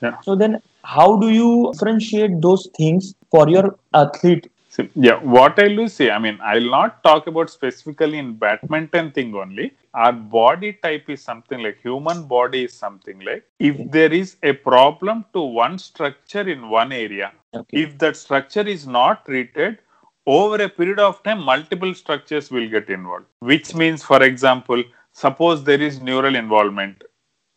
Yeah. 0.02 0.20
so 0.22 0.34
then 0.34 0.62
how 0.82 1.16
do 1.18 1.28
you 1.30 1.70
differentiate 1.72 2.40
those 2.40 2.68
things 2.76 3.14
for 3.30 3.48
your 3.48 3.76
athlete? 3.94 4.49
So, 4.70 4.86
yeah, 4.94 5.16
what 5.18 5.58
I 5.58 5.66
will 5.76 5.88
say, 5.88 6.10
I 6.10 6.18
mean, 6.20 6.38
I'll 6.40 6.70
not 6.70 7.02
talk 7.02 7.26
about 7.26 7.50
specifically 7.50 8.18
in 8.18 8.34
badminton 8.36 9.10
thing 9.10 9.34
only. 9.34 9.72
Our 9.94 10.12
body 10.12 10.74
type 10.74 11.10
is 11.10 11.20
something 11.22 11.60
like 11.60 11.80
human 11.82 12.22
body 12.28 12.64
is 12.64 12.72
something 12.72 13.18
like 13.20 13.44
if 13.58 13.76
there 13.90 14.12
is 14.12 14.36
a 14.44 14.52
problem 14.52 15.24
to 15.32 15.40
one 15.42 15.76
structure 15.78 16.48
in 16.48 16.68
one 16.70 16.92
area, 16.92 17.32
Okay. 17.52 17.82
if 17.82 17.98
that 17.98 18.16
structure 18.16 18.66
is 18.76 18.86
not 18.86 19.24
treated, 19.26 19.78
over 20.26 20.62
a 20.62 20.68
period 20.68 21.00
of 21.00 21.20
time, 21.24 21.40
multiple 21.42 21.92
structures 21.92 22.50
will 22.52 22.68
get 22.68 22.88
involved. 22.88 23.26
Which 23.40 23.74
means, 23.74 24.04
for 24.04 24.22
example, 24.22 24.84
suppose 25.12 25.64
there 25.64 25.82
is 25.82 26.00
neural 26.00 26.36
involvement, 26.36 27.02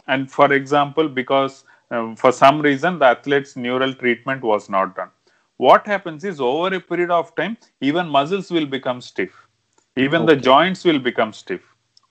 and 0.07 0.31
for 0.31 0.51
example, 0.51 1.07
because 1.07 1.63
um, 1.91 2.15
for 2.15 2.31
some 2.31 2.59
reason 2.61 2.97
the 2.99 3.05
athlete's 3.05 3.55
neural 3.55 3.93
treatment 3.93 4.41
was 4.41 4.67
not 4.69 4.95
done 4.95 5.11
what 5.65 5.87
happens 5.87 6.23
is 6.23 6.39
over 6.41 6.75
a 6.75 6.79
period 6.91 7.11
of 7.17 7.35
time 7.35 7.57
even 7.81 8.07
muscles 8.07 8.49
will 8.51 8.65
become 8.65 9.01
stiff. 9.01 9.33
Even 9.95 10.25
the 10.25 10.35
joints 10.35 10.83
will 10.83 10.99
become 10.99 11.31
stiff 11.33 11.61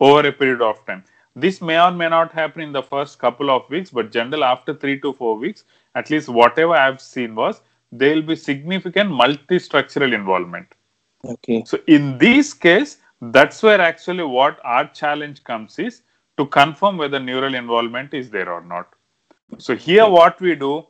over 0.01 0.27
a 0.29 0.33
period 0.33 0.63
of 0.63 0.85
time. 0.87 1.05
This 1.35 1.61
may 1.61 1.81
or 1.81 1.91
may 1.91 2.09
not 2.09 2.33
happen 2.33 2.63
in 2.63 2.73
the 2.73 2.83
first 2.83 3.19
couple 3.19 3.51
of 3.51 3.69
weeks 3.71 3.91
but 3.91 4.13
generally 4.13 4.45
after 4.45 4.75
3 4.75 5.01
to 5.01 5.13
4 5.13 5.37
weeks 5.45 5.65
at 5.95 6.11
least 6.11 6.29
whatever 6.29 6.75
i 6.81 6.85
have 6.85 7.01
seen 7.01 7.35
was 7.35 7.61
there 7.93 8.15
will 8.15 8.29
be 8.31 8.37
significant 8.37 9.11
multi-structural 9.11 10.13
involvement. 10.13 10.75
Okay. 11.25 11.63
so 11.67 11.79
in 11.87 12.19
this 12.19 12.53
case, 12.53 12.99
that's 13.21 13.63
where 13.63 13.81
actually 13.81 14.25
what 14.25 14.59
our 14.65 14.89
challenge 14.89 15.45
comes 15.45 15.79
is 15.79 16.03
to 16.39 16.47
confirm 16.47 16.97
whether 16.97 17.21
neural 17.21 17.55
involvement 17.55 18.15
is 18.15 18.31
there 18.31 18.51
or 18.51 18.63
not. 18.63 18.95
So 19.59 19.77
here 19.77 20.09
what 20.09 20.41
we 20.41 20.55
do 20.55 20.87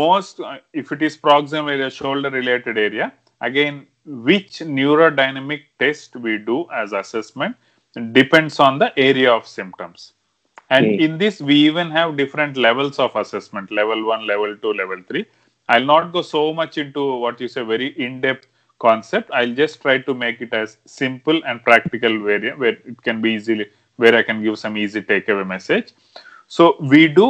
most 0.00 0.40
uh, 0.40 0.58
if 0.72 0.92
it 0.92 1.02
is 1.02 1.16
proximal 1.16 1.70
area 1.72 1.90
shoulder 1.90 2.30
related 2.30 2.78
area 2.78 3.12
again 3.42 3.86
which 4.04 4.58
neurodynamic 4.78 5.62
test 5.78 6.16
we 6.16 6.38
do 6.38 6.66
as 6.72 6.92
assessment 6.92 7.56
depends 8.12 8.58
on 8.60 8.78
the 8.78 8.92
area 8.98 9.32
of 9.32 9.46
symptoms. 9.46 10.14
And 10.70 10.86
Okay. 10.86 11.04
in 11.04 11.18
this 11.18 11.40
we 11.40 11.56
even 11.70 11.90
have 11.90 12.16
different 12.16 12.56
levels 12.56 12.98
of 12.98 13.16
assessment 13.16 13.70
level 13.70 14.04
1 14.06 14.26
level 14.26 14.56
2 14.62 14.72
level 14.82 15.02
3 15.08 15.24
i'll 15.70 15.88
not 15.92 16.12
go 16.16 16.22
so 16.22 16.42
much 16.60 16.78
into 16.84 17.02
what 17.24 17.40
you 17.40 17.48
say 17.48 17.62
very 17.62 17.88
in 18.06 18.20
depth 18.22 18.46
concept. 18.80 19.30
I'll 19.32 19.54
just 19.54 19.80
try 19.82 19.98
to 19.98 20.14
make 20.14 20.40
it 20.40 20.52
as 20.54 20.78
simple 20.86 21.40
and 21.46 21.62
practical 21.64 22.18
variant 22.24 22.58
where 22.58 22.78
it 22.92 23.02
can 23.02 23.20
be 23.22 23.32
easily 23.34 23.66
where 23.96 24.14
i 24.16 24.22
can 24.22 24.42
give 24.42 24.58
some 24.58 24.76
easy 24.76 25.02
takeaway 25.02 25.46
message. 25.46 25.92
So 26.48 26.76
we 26.80 27.08
do 27.08 27.28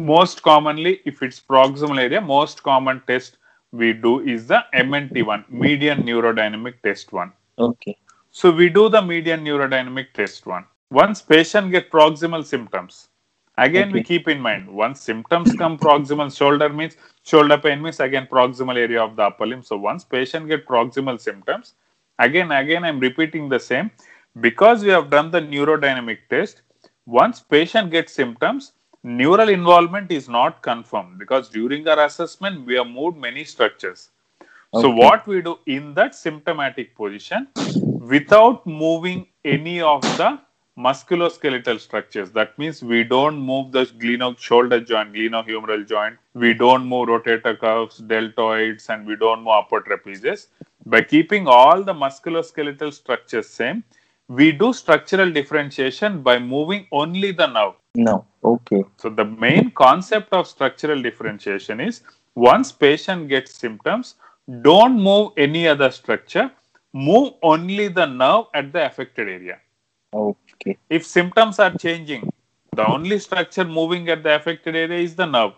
most 0.00 0.42
commonly 0.42 1.00
if 1.04 1.22
it's 1.22 1.40
proximal 1.40 2.00
area 2.00 2.20
most 2.20 2.62
common 2.62 3.00
test 3.06 3.38
we 3.70 3.92
do 3.92 4.20
is 4.20 4.46
the 4.48 4.64
mnt1 4.74 5.48
median 5.50 6.02
neurodynamic 6.02 6.74
test 6.82 7.12
one 7.12 7.32
Okay. 7.58 7.96
so 8.30 8.50
we 8.50 8.68
do 8.68 8.88
the 8.88 9.00
median 9.00 9.44
neurodynamic 9.44 10.12
test 10.12 10.46
one. 10.46 10.64
Once 10.90 11.22
patient 11.22 11.70
get 11.70 11.90
proximal 11.90 12.44
symptoms, 12.44 13.08
again 13.58 13.92
we 13.92 14.02
keep 14.02 14.26
in 14.26 14.40
mind 14.40 14.68
once 14.68 15.00
symptoms 15.00 15.52
come 15.52 15.78
proximal 15.78 16.36
shoulder 16.36 16.68
means 16.68 16.96
shoulder 17.22 17.56
pain 17.56 17.80
means 17.80 18.00
again 18.00 18.26
proximal 18.26 18.76
area 18.76 19.00
of 19.00 19.14
the 19.14 19.22
upper 19.22 19.46
limb. 19.46 19.62
So 19.62 19.76
once 19.76 20.04
patient 20.04 20.48
get 20.48 20.66
proximal 20.66 21.20
symptoms, 21.20 21.74
again 22.18 22.50
again 22.50 22.84
I'm 22.84 22.98
repeating 22.98 23.48
the 23.48 23.60
same 23.60 23.92
because 24.40 24.82
we 24.82 24.90
have 24.90 25.10
done 25.10 25.30
the 25.30 25.40
neurodynamic 25.40 26.18
test. 26.28 26.62
Once 27.06 27.40
patient 27.40 27.92
gets 27.92 28.12
symptoms, 28.12 28.72
neural 29.04 29.50
involvement 29.50 30.10
is 30.10 30.30
not 30.30 30.62
confirmed 30.62 31.18
because 31.18 31.50
during 31.50 31.86
our 31.86 32.06
assessment 32.06 32.64
we 32.66 32.74
have 32.74 32.86
moved 32.86 33.18
many 33.18 33.44
structures. 33.44 34.08
So 34.72 34.90
what 34.90 35.26
we 35.26 35.40
do 35.42 35.58
in 35.66 35.94
that 35.94 36.16
symptomatic 36.16 36.96
position, 36.96 37.48
without 38.00 38.66
moving 38.66 39.28
any 39.44 39.80
of 39.80 40.00
the 40.16 40.40
musculoskeletal 40.76 41.78
structures, 41.78 42.32
that 42.32 42.58
means 42.58 42.82
we 42.82 43.04
don't 43.04 43.38
move 43.38 43.70
the 43.70 43.84
gleno 43.84 44.36
shoulder 44.36 44.80
joint, 44.80 45.12
glenohumeral 45.12 45.86
joint, 45.86 46.16
we 46.32 46.54
don't 46.54 46.86
move 46.86 47.08
rotator 47.08 47.56
cuffs, 47.56 48.00
deltoids, 48.00 48.88
and 48.88 49.06
we 49.06 49.14
don't 49.14 49.44
move 49.44 49.52
upper 49.52 49.80
trapezius. 49.80 50.48
By 50.86 51.02
keeping 51.02 51.46
all 51.46 51.84
the 51.84 51.94
musculoskeletal 51.94 52.92
structures 52.92 53.48
same, 53.48 53.84
we 54.28 54.52
do 54.52 54.72
structural 54.72 55.30
differentiation 55.30 56.22
by 56.22 56.38
moving 56.38 56.86
only 56.92 57.32
the 57.32 57.46
nerve. 57.46 57.74
No. 57.94 58.24
Okay. 58.42 58.82
So 58.96 59.10
the 59.10 59.24
main 59.24 59.70
concept 59.70 60.32
of 60.32 60.46
structural 60.46 61.00
differentiation 61.00 61.80
is 61.80 62.02
once 62.34 62.72
patient 62.72 63.28
gets 63.28 63.54
symptoms, 63.54 64.16
don't 64.62 65.00
move 65.00 65.32
any 65.36 65.68
other 65.68 65.90
structure, 65.90 66.50
move 66.92 67.34
only 67.42 67.88
the 67.88 68.06
nerve 68.06 68.46
at 68.54 68.72
the 68.72 68.86
affected 68.86 69.28
area. 69.28 69.58
Okay. 70.12 70.78
If 70.90 71.04
symptoms 71.04 71.58
are 71.58 71.72
changing, 71.76 72.32
the 72.74 72.86
only 72.86 73.18
structure 73.18 73.64
moving 73.64 74.08
at 74.08 74.22
the 74.22 74.34
affected 74.36 74.74
area 74.74 74.98
is 74.98 75.14
the 75.14 75.26
nerve. 75.26 75.52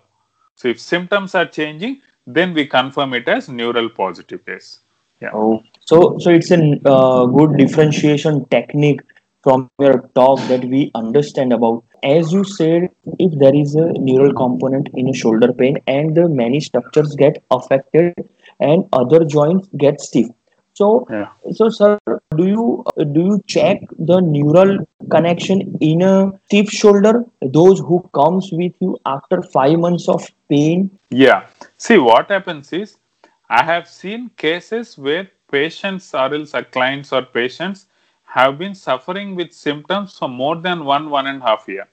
So 0.57 0.69
if 0.69 0.81
symptoms 0.81 1.35
are 1.35 1.47
changing, 1.47 2.01
then 2.27 2.53
we 2.53 2.67
confirm 2.67 3.15
it 3.15 3.29
as 3.29 3.49
neural 3.49 3.89
positive 3.89 4.45
case. 4.45 4.81
Yeah. 5.21 5.31
Oh, 5.33 5.63
so 5.81 6.19
so 6.19 6.31
it's 6.31 6.51
a 6.51 6.59
uh, 6.85 7.27
good 7.27 7.57
differentiation 7.57 8.45
technique 8.47 9.01
from 9.43 9.71
your 9.79 10.09
talk 10.15 10.41
that 10.49 10.65
we 10.65 10.91
understand 10.95 11.53
about. 11.53 11.85
As 12.03 12.33
you 12.33 12.45
said, 12.45 12.89
if 13.19 13.39
there 13.39 13.55
is 13.55 13.75
a 13.75 13.93
neural 14.09 14.33
component 14.35 14.89
in 14.95 15.09
a 15.09 15.15
shoulder 15.15 15.53
pain 15.53 15.79
and 15.87 16.15
the 16.15 16.29
many 16.29 16.61
structures 16.61 17.15
get 17.17 17.43
affected 17.51 18.15
and 18.61 18.85
other 18.93 19.25
joints 19.25 19.69
get 19.77 20.01
stiff. 20.01 20.27
So, 20.75 21.07
Yeah. 21.11 21.29
so 21.53 21.71
sir, 21.71 21.99
do 22.37 22.47
you 22.47 22.85
do 23.13 23.21
you 23.29 23.41
check 23.47 23.81
the 24.11 24.21
neural 24.21 24.77
connection 25.11 25.63
in 25.81 26.03
a 26.03 26.33
stiff 26.47 26.69
shoulder? 26.71 27.25
Those 27.41 27.81
who 27.81 28.01
comes 28.13 28.51
with 28.53 28.75
you 28.81 28.99
after 29.07 29.41
five 29.55 29.79
months 29.79 30.09
of 30.09 30.29
pain. 30.51 30.91
Yeah. 31.11 31.47
See, 31.79 31.97
what 31.99 32.31
happens 32.31 32.73
is, 32.75 32.97
I 33.49 33.63
have 33.63 33.89
seen 33.89 34.31
cases 34.37 34.99
where 34.99 35.31
patients 35.51 36.13
or 36.15 36.35
else 36.35 36.53
clients 36.73 37.13
or 37.13 37.23
patients 37.23 37.87
have 38.25 38.59
been 38.59 38.75
suffering 38.75 39.37
with 39.37 39.53
symptoms 39.53 40.19
for 40.19 40.29
more 40.29 40.57
than 40.57 40.85
one, 40.85 41.11
one 41.11 41.27
and 41.29 41.41
a 41.43 41.47
half 41.47 41.65
year. 41.69 41.87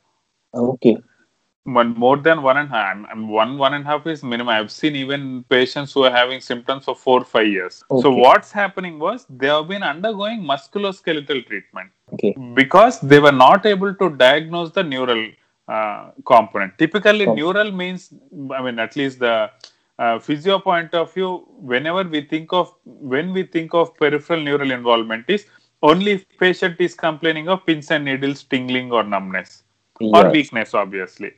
Okay. 0.54 0.98
One 1.66 1.94
more 1.94 2.18
than 2.18 2.42
one 2.42 2.58
and 2.58 2.70
a 2.70 2.74
half, 2.74 2.98
and 3.10 3.30
one, 3.30 3.58
one 3.58 3.74
and 3.74 3.86
a 3.86 3.88
half 3.88 4.06
is 4.06 4.22
minimum. 4.22 4.50
I've 4.50 4.70
seen 4.70 4.98
even 4.98 5.46
patients 5.48 5.94
who 5.94 6.04
are 6.04 6.12
having 6.12 6.42
symptoms 6.42 6.84
for 6.84 6.94
four, 6.94 7.24
five 7.24 7.48
years. 7.48 7.82
Okay. 7.90 8.02
So 8.02 8.12
what's 8.12 8.52
happening 8.52 9.00
was 9.00 9.26
they 9.30 9.48
have 9.48 9.70
been 9.70 9.82
undergoing 9.82 10.42
musculoskeletal 10.42 11.48
treatment 11.48 11.90
Okay. 12.14 12.36
because 12.54 13.00
they 13.00 13.20
were 13.20 13.32
not 13.32 13.66
able 13.66 13.94
to 13.96 14.10
diagnose 14.10 14.72
the 14.72 14.84
neural 14.84 15.26
uh, 15.70 16.12
component. 16.26 16.78
Typically, 16.78 17.28
Oh. 17.28 17.34
neural 17.34 17.72
means, 17.72 18.14
I 18.54 18.62
mean, 18.62 18.78
at 18.80 18.98
least 18.98 19.20
the 19.20 19.50
uh, 20.00 20.20
physio 20.20 20.60
point 20.60 20.94
of 20.94 21.14
view, 21.14 21.46
whenever 21.60 22.04
we 22.04 22.22
think 22.22 22.54
of 22.54 22.74
when 22.86 23.34
we 23.34 23.44
think 23.44 23.74
of 23.74 23.96
peripheral 23.98 24.42
neural 24.42 24.72
involvement, 24.72 25.26
is 25.30 25.46
only 25.82 26.12
if 26.14 26.26
patient 26.38 26.76
is 26.80 26.96
complaining 26.96 27.48
of 27.50 27.66
pins 27.66 27.92
and 27.92 28.06
needles, 28.06 28.44
tingling, 28.44 28.92
or 28.92 29.04
numbness 29.04 29.64
or 30.12 30.28
weakness, 30.28 30.74
obviously. 30.74 31.32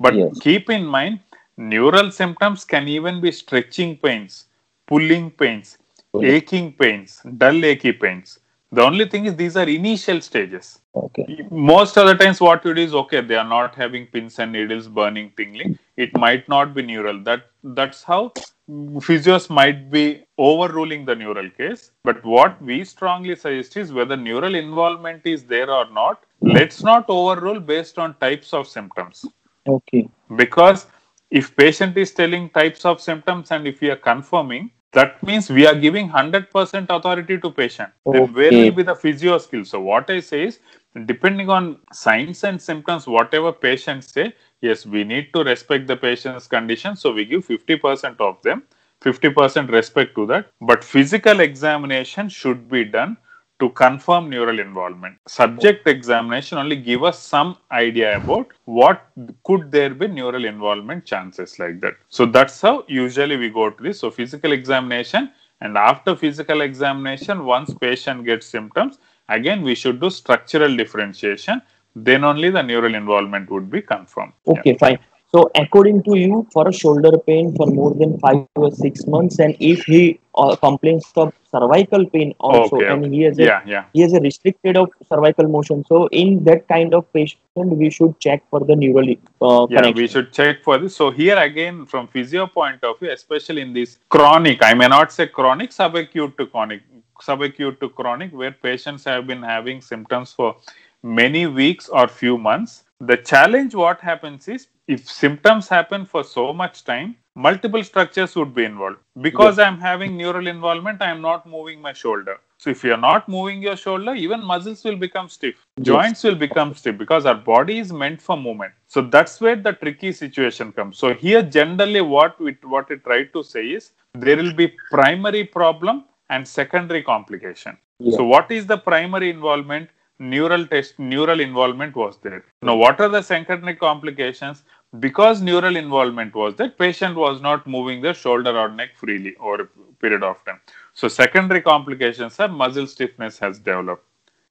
But 0.00 0.20
Yes. 0.20 0.40
keep 0.40 0.70
in 0.70 0.84
mind, 0.86 1.20
neural 1.56 2.10
symptoms 2.10 2.64
can 2.64 2.88
even 2.88 3.20
be 3.20 3.32
stretching 3.32 3.96
pains, 3.98 4.46
pulling 4.86 5.30
pains, 5.30 5.78
aching 6.20 6.72
pains, 6.74 7.22
dull 7.36 7.64
achy 7.64 7.92
pains. 7.92 8.38
The 8.72 8.82
only 8.82 9.08
thing 9.08 9.24
is 9.26 9.36
these 9.36 9.56
are 9.56 9.68
initial 9.68 10.20
stages. 10.20 10.80
Okay. 10.94 11.46
Most 11.50 11.96
of 11.96 12.06
the 12.06 12.14
times, 12.14 12.40
what 12.40 12.64
you 12.64 12.74
do 12.74 12.82
is 12.82 12.94
okay, 12.94 13.20
they 13.22 13.36
are 13.36 13.48
not 13.48 13.74
having 13.74 14.06
pins 14.06 14.38
and 14.38 14.52
needles, 14.52 14.88
burning, 14.88 15.32
tingling. 15.36 15.78
It 15.96 16.16
might 16.18 16.48
not 16.48 16.74
be 16.74 16.82
neural. 16.82 17.22
That 17.22 17.44
that's 17.62 18.02
how 18.02 18.32
physios 18.68 19.48
might 19.48 19.90
be 19.90 20.24
overruling 20.36 21.04
the 21.06 21.14
neural 21.14 21.48
case. 21.50 21.90
But 22.04 22.22
what 22.24 22.60
we 22.60 22.84
strongly 22.84 23.36
suggest 23.36 23.76
is 23.76 23.92
whether 23.92 24.16
neural 24.16 24.54
involvement 24.54 25.22
is 25.26 25.44
there 25.44 25.70
or 25.70 25.90
not. 25.90 26.24
Let's 26.42 26.82
not 26.82 27.06
overrule 27.08 27.60
based 27.60 27.98
on 27.98 28.14
types 28.14 28.52
of 28.52 28.68
symptoms 28.68 29.24
Okay. 29.66 30.08
because 30.36 30.86
if 31.30 31.54
patient 31.56 31.96
is 31.96 32.12
telling 32.12 32.48
types 32.50 32.84
of 32.84 33.00
symptoms 33.00 33.50
and 33.50 33.66
if 33.66 33.80
we 33.80 33.90
are 33.90 33.96
confirming 33.96 34.70
that 34.92 35.22
means 35.22 35.50
we 35.50 35.66
are 35.66 35.74
giving 35.74 36.08
100% 36.08 36.86
authority 36.88 37.38
to 37.38 37.50
patient. 37.50 37.90
Then 38.06 38.32
where 38.32 38.50
will 38.50 38.72
be 38.72 38.82
the 38.82 38.94
physio 38.94 39.38
skill 39.38 39.64
so 39.64 39.80
what 39.80 40.08
i 40.10 40.20
say 40.20 40.44
is 40.44 40.60
depending 41.06 41.50
on 41.50 41.78
signs 41.92 42.42
and 42.44 42.60
symptoms 42.60 43.06
whatever 43.06 43.52
patients 43.52 44.12
say 44.12 44.32
yes 44.62 44.86
we 44.86 45.04
need 45.04 45.32
to 45.34 45.44
respect 45.44 45.86
the 45.86 45.96
patient's 45.96 46.46
condition 46.46 46.96
so 46.96 47.12
we 47.12 47.24
give 47.24 47.46
50% 47.46 48.20
of 48.20 48.40
them 48.42 48.62
50% 49.02 49.70
respect 49.70 50.14
to 50.16 50.26
that. 50.26 50.50
But 50.60 50.82
physical 50.84 51.40
examination 51.40 52.28
should 52.28 52.68
be 52.68 52.84
done 52.84 53.16
to 53.60 53.70
confirm 53.70 54.30
neural 54.30 54.60
involvement. 54.60 55.18
Subject 55.26 55.86
examination 55.88 56.58
only 56.58 56.76
give 56.76 57.02
us 57.02 57.18
some 57.18 57.56
idea 57.72 58.16
about 58.16 58.48
what 58.64 59.06
could 59.44 59.72
there 59.72 59.90
be 59.90 60.06
neural 60.06 60.44
involvement 60.44 61.04
chances 61.04 61.58
like 61.58 61.80
that. 61.80 61.94
So 62.08 62.24
that's 62.24 62.60
how 62.60 62.84
usually 62.86 63.36
we 63.36 63.48
go 63.48 63.70
to 63.70 63.82
this. 63.82 64.00
So 64.00 64.10
physical 64.10 64.52
examination 64.52 65.32
and 65.60 65.76
after 65.76 66.14
physical 66.14 66.60
examination, 66.60 67.44
once 67.44 67.74
patient 67.74 68.24
gets 68.24 68.46
symptoms, 68.46 68.98
again 69.28 69.62
we 69.62 69.74
should 69.74 70.00
do 70.00 70.08
structural 70.08 70.76
differentiation. 70.76 71.60
Then 71.96 72.22
only 72.22 72.50
the 72.50 72.62
neural 72.62 72.94
involvement 72.94 73.50
would 73.50 73.70
be 73.70 73.82
confirmed. 73.82 74.34
Yeah. 74.46 74.60
Okay, 74.60 74.74
fine. 74.74 74.98
So, 75.30 75.50
according 75.54 76.04
to 76.04 76.16
you, 76.16 76.46
for 76.52 76.66
a 76.68 76.72
shoulder 76.72 77.18
pain 77.18 77.54
for 77.54 77.66
more 77.66 77.92
than 77.94 78.18
five 78.18 78.46
or 78.56 78.70
six 78.72 79.06
months, 79.06 79.38
and 79.38 79.54
if 79.60 79.84
he 79.84 80.18
uh, 80.34 80.56
complains 80.56 81.04
of 81.16 81.34
cervical 81.50 82.06
pain 82.06 82.34
also, 82.40 82.76
Okay, 82.76 82.86
and 82.86 83.12
he 83.12 83.22
has 83.22 83.38
a 83.38 83.44
Yeah, 83.44 83.60
yeah. 83.66 83.84
he 83.92 84.00
has 84.00 84.14
a 84.14 84.20
restricted 84.20 84.78
of 84.78 84.88
cervical 85.06 85.46
motion, 85.46 85.84
so 85.84 86.06
in 86.12 86.44
that 86.44 86.66
kind 86.66 86.94
of 86.94 87.12
patient, 87.12 87.76
we 87.82 87.90
should 87.90 88.18
check 88.20 88.42
for 88.48 88.60
the 88.60 88.74
neural 88.74 89.10
uh, 89.10 89.66
yeah 89.68 89.76
connection. 89.76 89.94
we 90.02 90.06
should 90.08 90.32
check 90.32 90.62
for 90.62 90.78
this 90.78 90.96
so 90.96 91.10
here 91.10 91.36
again 91.36 91.84
from 91.84 92.06
physio 92.08 92.46
point 92.46 92.82
of 92.84 92.98
view 93.00 93.10
especially 93.10 93.62
in 93.62 93.72
this 93.72 93.98
chronic 94.08 94.62
i 94.62 94.72
may 94.74 94.86
not 94.86 95.10
say 95.12 95.26
chronic 95.26 95.70
subacute 95.70 96.36
to 96.36 96.46
chronic 96.46 96.82
subacute 97.20 97.80
to 97.80 97.88
chronic 97.88 98.32
where 98.32 98.52
patients 98.52 99.04
have 99.04 99.26
been 99.26 99.42
having 99.42 99.80
symptoms 99.80 100.32
for 100.32 100.54
many 101.02 101.46
weeks 101.46 101.88
or 101.88 102.06
few 102.06 102.38
months 102.38 102.84
the 103.00 103.16
challenge 103.16 103.74
what 103.76 104.00
happens 104.00 104.48
is 104.48 104.66
if 104.88 105.08
symptoms 105.08 105.68
happen 105.68 106.04
for 106.04 106.24
so 106.24 106.52
much 106.52 106.84
time 106.84 107.14
multiple 107.36 107.84
structures 107.84 108.34
would 108.34 108.52
be 108.52 108.64
involved. 108.64 108.96
Because 109.20 109.60
i'm 109.60 109.78
having 109.78 110.16
neural 110.16 110.48
involvement 110.48 111.00
i 111.00 111.10
am 111.10 111.20
not 111.20 111.46
moving 111.46 111.80
my 111.80 111.92
shoulder. 111.92 112.38
So 112.56 112.70
if 112.70 112.82
you 112.82 112.92
are 112.94 113.04
not 113.10 113.28
moving 113.28 113.62
your 113.62 113.76
shoulder 113.76 114.14
even 114.14 114.44
muscles 114.44 114.82
will 114.82 114.96
become 114.96 115.28
stiff. 115.28 115.64
Joints 115.80 116.24
will 116.24 116.34
become 116.34 116.74
stiff 116.74 116.98
because 116.98 117.24
our 117.24 117.36
body 117.36 117.78
is 117.78 117.92
meant 117.92 118.20
for 118.20 118.36
movement. 118.36 118.72
So 118.88 119.02
that's 119.02 119.40
where 119.40 119.54
the 119.54 119.74
tricky 119.74 120.10
situation 120.10 120.72
comes. 120.72 120.98
So 120.98 121.14
here 121.14 121.42
generally 121.42 122.00
what 122.00 122.40
we 122.40 122.56
what 122.64 122.88
we 122.88 122.96
try 122.96 123.24
to 123.26 123.44
say 123.44 123.66
is 123.66 123.92
there 124.14 124.36
will 124.36 124.54
be 124.54 124.72
primary 124.90 125.44
problem 125.44 126.04
and 126.30 126.46
secondary 126.46 127.04
complication. 127.04 127.78
Yeah. 128.00 128.16
so 128.16 128.24
what 128.24 128.50
is 128.50 128.66
the 128.66 128.78
primary 128.78 129.28
involvement 129.30 129.88
neural 130.18 130.66
test 130.66 130.98
neural 130.98 131.40
involvement 131.40 131.94
was 131.94 132.18
there. 132.22 132.44
Now 132.62 132.76
what 132.76 133.00
are 133.00 133.08
the 133.08 133.22
secondary 133.22 133.76
complications? 133.76 134.64
Because 135.00 135.42
neural 135.42 135.76
involvement 135.76 136.34
was 136.34 136.54
there 136.56 136.70
patient 136.70 137.16
was 137.16 137.40
not 137.40 137.66
moving 137.66 138.00
the 138.00 138.12
shoulder 138.12 138.56
or 138.56 138.68
neck 138.68 138.96
freely 138.96 139.36
over 139.36 139.62
a 139.62 139.66
period 140.00 140.22
of 140.22 140.44
time. 140.44 140.60
So 140.94 141.08
secondary 141.08 141.60
complications 141.60 142.40
are 142.40 142.48
muscle 142.48 142.86
stiffness 142.86 143.38
has 143.38 143.58
developed 143.58 144.04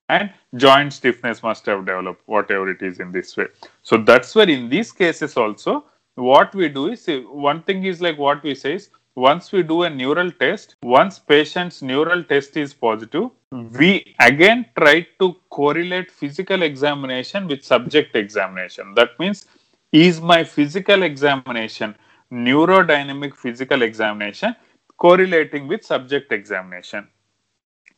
and 0.10 0.32
joint 0.56 0.93
stiffness 0.93 1.43
must 1.43 1.65
have 1.65 1.86
developed 1.86 2.21
whatever 2.27 2.69
it 2.69 2.82
is 2.82 2.99
in 2.99 3.12
this 3.12 3.36
way. 3.36 3.47
So 3.84 3.97
that's 3.97 4.34
where 4.36 4.49
in 4.49 4.69
these 4.69 4.91
cases 4.91 5.36
also 5.36 5.86
what 6.15 6.56
we 6.56 6.69
do 6.69 6.88
is 6.88 7.08
one 7.30 7.62
thing 7.63 7.84
is 7.84 8.01
like 8.01 8.17
what 8.17 8.41
we 8.43 8.56
say 8.56 8.75
is 8.75 8.89
once 9.17 9.51
we 9.51 9.63
do 9.63 9.84
a 9.84 9.89
neural 9.89 10.32
test 10.32 10.75
once 10.84 11.17
patient's 11.17 11.82
neural 11.82 12.23
test 12.23 12.56
is 12.56 12.73
positive 12.73 13.30
we 13.51 14.15
again 14.19 14.65
try 14.77 15.08
to 15.19 15.36
correlate 15.49 16.12
physical 16.12 16.63
examination 16.63 17.47
with 17.47 17.63
subject 17.63 18.15
examination. 18.15 18.93
That 18.93 19.17
means 19.19 19.45
is 19.91 20.19
my 20.19 20.43
physical 20.43 21.03
examination 21.03 21.95
neurodynamic 22.32 23.36
physical 23.36 23.84
examination 23.84 24.53
correlating 24.97 25.67
with 25.67 25.86
subject 25.86 26.34
examination? 26.34 27.08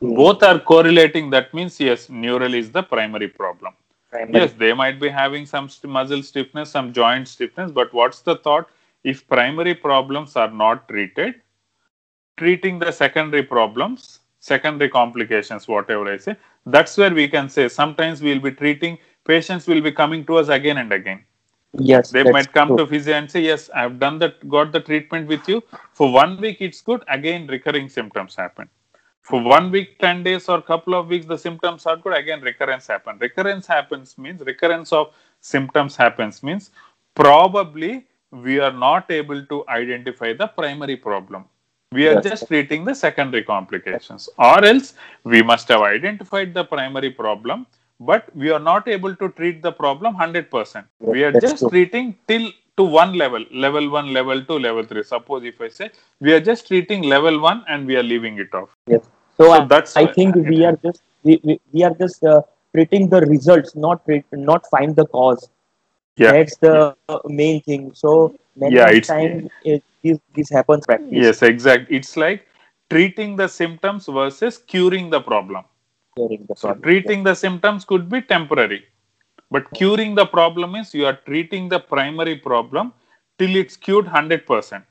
Both 0.00 0.42
are 0.44 0.60
correlating 0.60 1.30
that 1.30 1.52
means 1.52 1.80
yes 1.80 2.08
neural 2.08 2.54
is 2.54 2.70
the 2.70 2.82
primary 2.82 3.28
problem. 3.28 3.74
Primary. 4.08 4.40
yes 4.40 4.52
they 4.52 4.72
might 4.72 5.00
be 5.00 5.08
having 5.08 5.46
some 5.46 5.68
muscle 5.84 6.22
stiffness 6.22 6.70
some 6.70 6.92
joint 6.92 7.28
stiffness 7.28 7.70
but 7.72 7.92
what's 7.92 8.20
the 8.20 8.36
thought 8.36 8.68
if 9.04 9.26
primary 9.28 9.74
problems 9.74 10.36
are 10.36 10.50
not 10.50 10.88
treated 10.88 11.34
treating 12.36 12.78
the 12.78 12.90
secondary 12.90 13.42
problems 13.42 14.20
secondary 14.38 14.88
complications 14.88 15.68
whatever 15.68 16.12
i 16.12 16.16
say 16.16 16.36
that's 16.66 16.96
where 16.96 17.14
we 17.14 17.26
can 17.28 17.48
say 17.48 17.68
sometimes 17.68 18.22
we'll 18.22 18.40
be 18.40 18.52
treating 18.52 18.98
patients 19.24 19.66
will 19.66 19.80
be 19.80 19.92
coming 19.92 20.24
to 20.24 20.36
us 20.36 20.48
again 20.48 20.78
and 20.78 20.92
again. 20.92 21.24
Yes, 21.78 22.10
they 22.10 22.24
might 22.24 22.52
come 22.52 22.68
true. 22.68 22.78
to 22.78 22.86
physio 22.86 23.14
and 23.14 23.30
say 23.30 23.42
yes 23.42 23.70
i've 23.80 23.98
done 23.98 24.18
that 24.18 24.48
got 24.48 24.72
the 24.72 24.80
treatment 24.80 25.28
with 25.28 25.48
you. 25.48 25.62
For 25.92 26.12
one 26.12 26.40
week 26.40 26.58
it's 26.60 26.80
good 26.80 27.04
again 27.08 27.46
recurring 27.46 27.88
symptoms 27.88 28.34
happen. 28.34 28.68
For 29.22 29.40
one 29.40 29.70
week 29.70 29.98
10 30.00 30.24
days 30.24 30.48
or 30.48 30.60
couple 30.60 30.94
of 30.94 31.06
weeks 31.06 31.26
the 31.26 31.38
symptoms 31.38 31.86
are 31.86 31.96
good 31.96 32.16
again 32.16 32.40
recurrence 32.40 32.88
happen. 32.88 33.18
Recurrence 33.20 33.66
happens 33.66 34.18
means 34.18 34.40
recurrence 34.40 34.92
of 34.92 35.12
symptoms 35.40 35.94
happens 35.96 36.42
means 36.42 36.70
probably 37.14 38.06
we 38.32 38.58
are 38.60 38.72
not 38.72 39.10
able 39.10 39.44
to 39.46 39.64
identify 39.68 40.32
the 40.32 40.46
primary 40.46 40.96
problem 40.96 41.44
we 41.92 42.06
are 42.06 42.14
Yes. 42.14 42.24
just 42.30 42.46
treating 42.48 42.84
the 42.84 42.94
secondary 42.94 43.42
complications 43.42 44.28
or 44.38 44.64
else 44.64 44.94
we 45.24 45.42
must 45.42 45.68
have 45.68 45.82
identified 45.82 46.54
the 46.54 46.64
primary 46.64 47.10
problem 47.10 47.66
but 48.10 48.24
we 48.42 48.50
are 48.50 48.60
not 48.60 48.86
able 48.96 49.14
to 49.22 49.28
treat 49.38 49.60
the 49.62 49.72
problem 49.72 50.14
100% 50.16 50.84
we 51.00 51.24
are 51.24 51.32
That's 51.32 51.44
just 51.46 51.68
treating 51.68 52.16
till 52.28 52.46
to 52.76 52.84
one 52.84 53.12
level 53.22 53.44
level 53.64 53.90
1 53.90 54.12
level 54.18 54.44
2 54.44 54.58
level 54.66 54.84
3 54.84 55.02
suppose 55.02 55.42
if 55.52 55.60
i 55.60 55.68
say 55.78 55.90
we 56.20 56.32
are 56.36 56.40
just 56.50 56.68
treating 56.68 57.02
level 57.14 57.38
1 57.40 57.64
and 57.68 57.86
we 57.86 57.96
are 57.96 58.06
leaving 58.12 58.38
it 58.44 58.54
off 58.60 58.70
Yes. 58.86 59.02
So, 59.36 59.44
So 59.44 59.50
I, 59.52 59.64
that's 59.72 59.96
I 59.96 60.04
why- 60.04 60.12
think 60.18 60.36
we 60.52 60.64
are 60.68 60.76
just 60.86 61.02
we, 61.24 61.34
we, 61.48 61.54
we 61.72 61.82
are 61.88 61.94
just 62.02 62.24
uh, 62.24 62.40
treating 62.74 63.08
the 63.14 63.20
results, 63.32 63.74
not 63.74 64.04
treat, 64.06 64.24
not 64.32 64.66
find 64.74 64.94
the 64.96 65.04
cause. 65.06 65.42
Yeah 66.22 66.32
That's 66.32 66.56
the 66.66 66.74
uh, 67.08 67.18
main 67.40 67.60
thing. 67.68 67.82
So 67.94 68.10
many 68.56 68.76
Yeah, 68.76 68.88
it's- 68.98 69.06
time 69.14 69.48
it, 69.72 69.82
this 70.04 70.18
this 70.38 70.50
happens 70.58 70.86
practice. 70.90 71.08
yes 71.26 71.42
exact 71.50 71.90
it's 71.98 72.12
like 72.24 72.46
treating 72.94 73.36
the 73.40 73.48
symptoms 73.60 74.06
versus 74.18 74.58
curing 74.72 75.10
the 75.16 75.20
problem. 75.30 75.64
Curing 76.16 76.44
the 76.48 76.56
So 76.56 76.68
problem. 76.68 76.82
treating 76.86 77.20
the 77.28 77.34
symptoms 77.44 77.84
could 77.90 78.08
be 78.14 78.20
temporary, 78.34 78.80
but 79.56 79.70
curing 79.80 80.14
the 80.20 80.26
problem 80.38 80.74
is 80.82 80.94
you 81.00 81.06
are 81.10 81.18
treating 81.28 81.68
the 81.74 81.80
primary 81.94 82.36
problem 82.50 82.92
till 83.38 83.54
it's 83.62 83.76
cured 83.86 84.06
100%. 84.06 84.84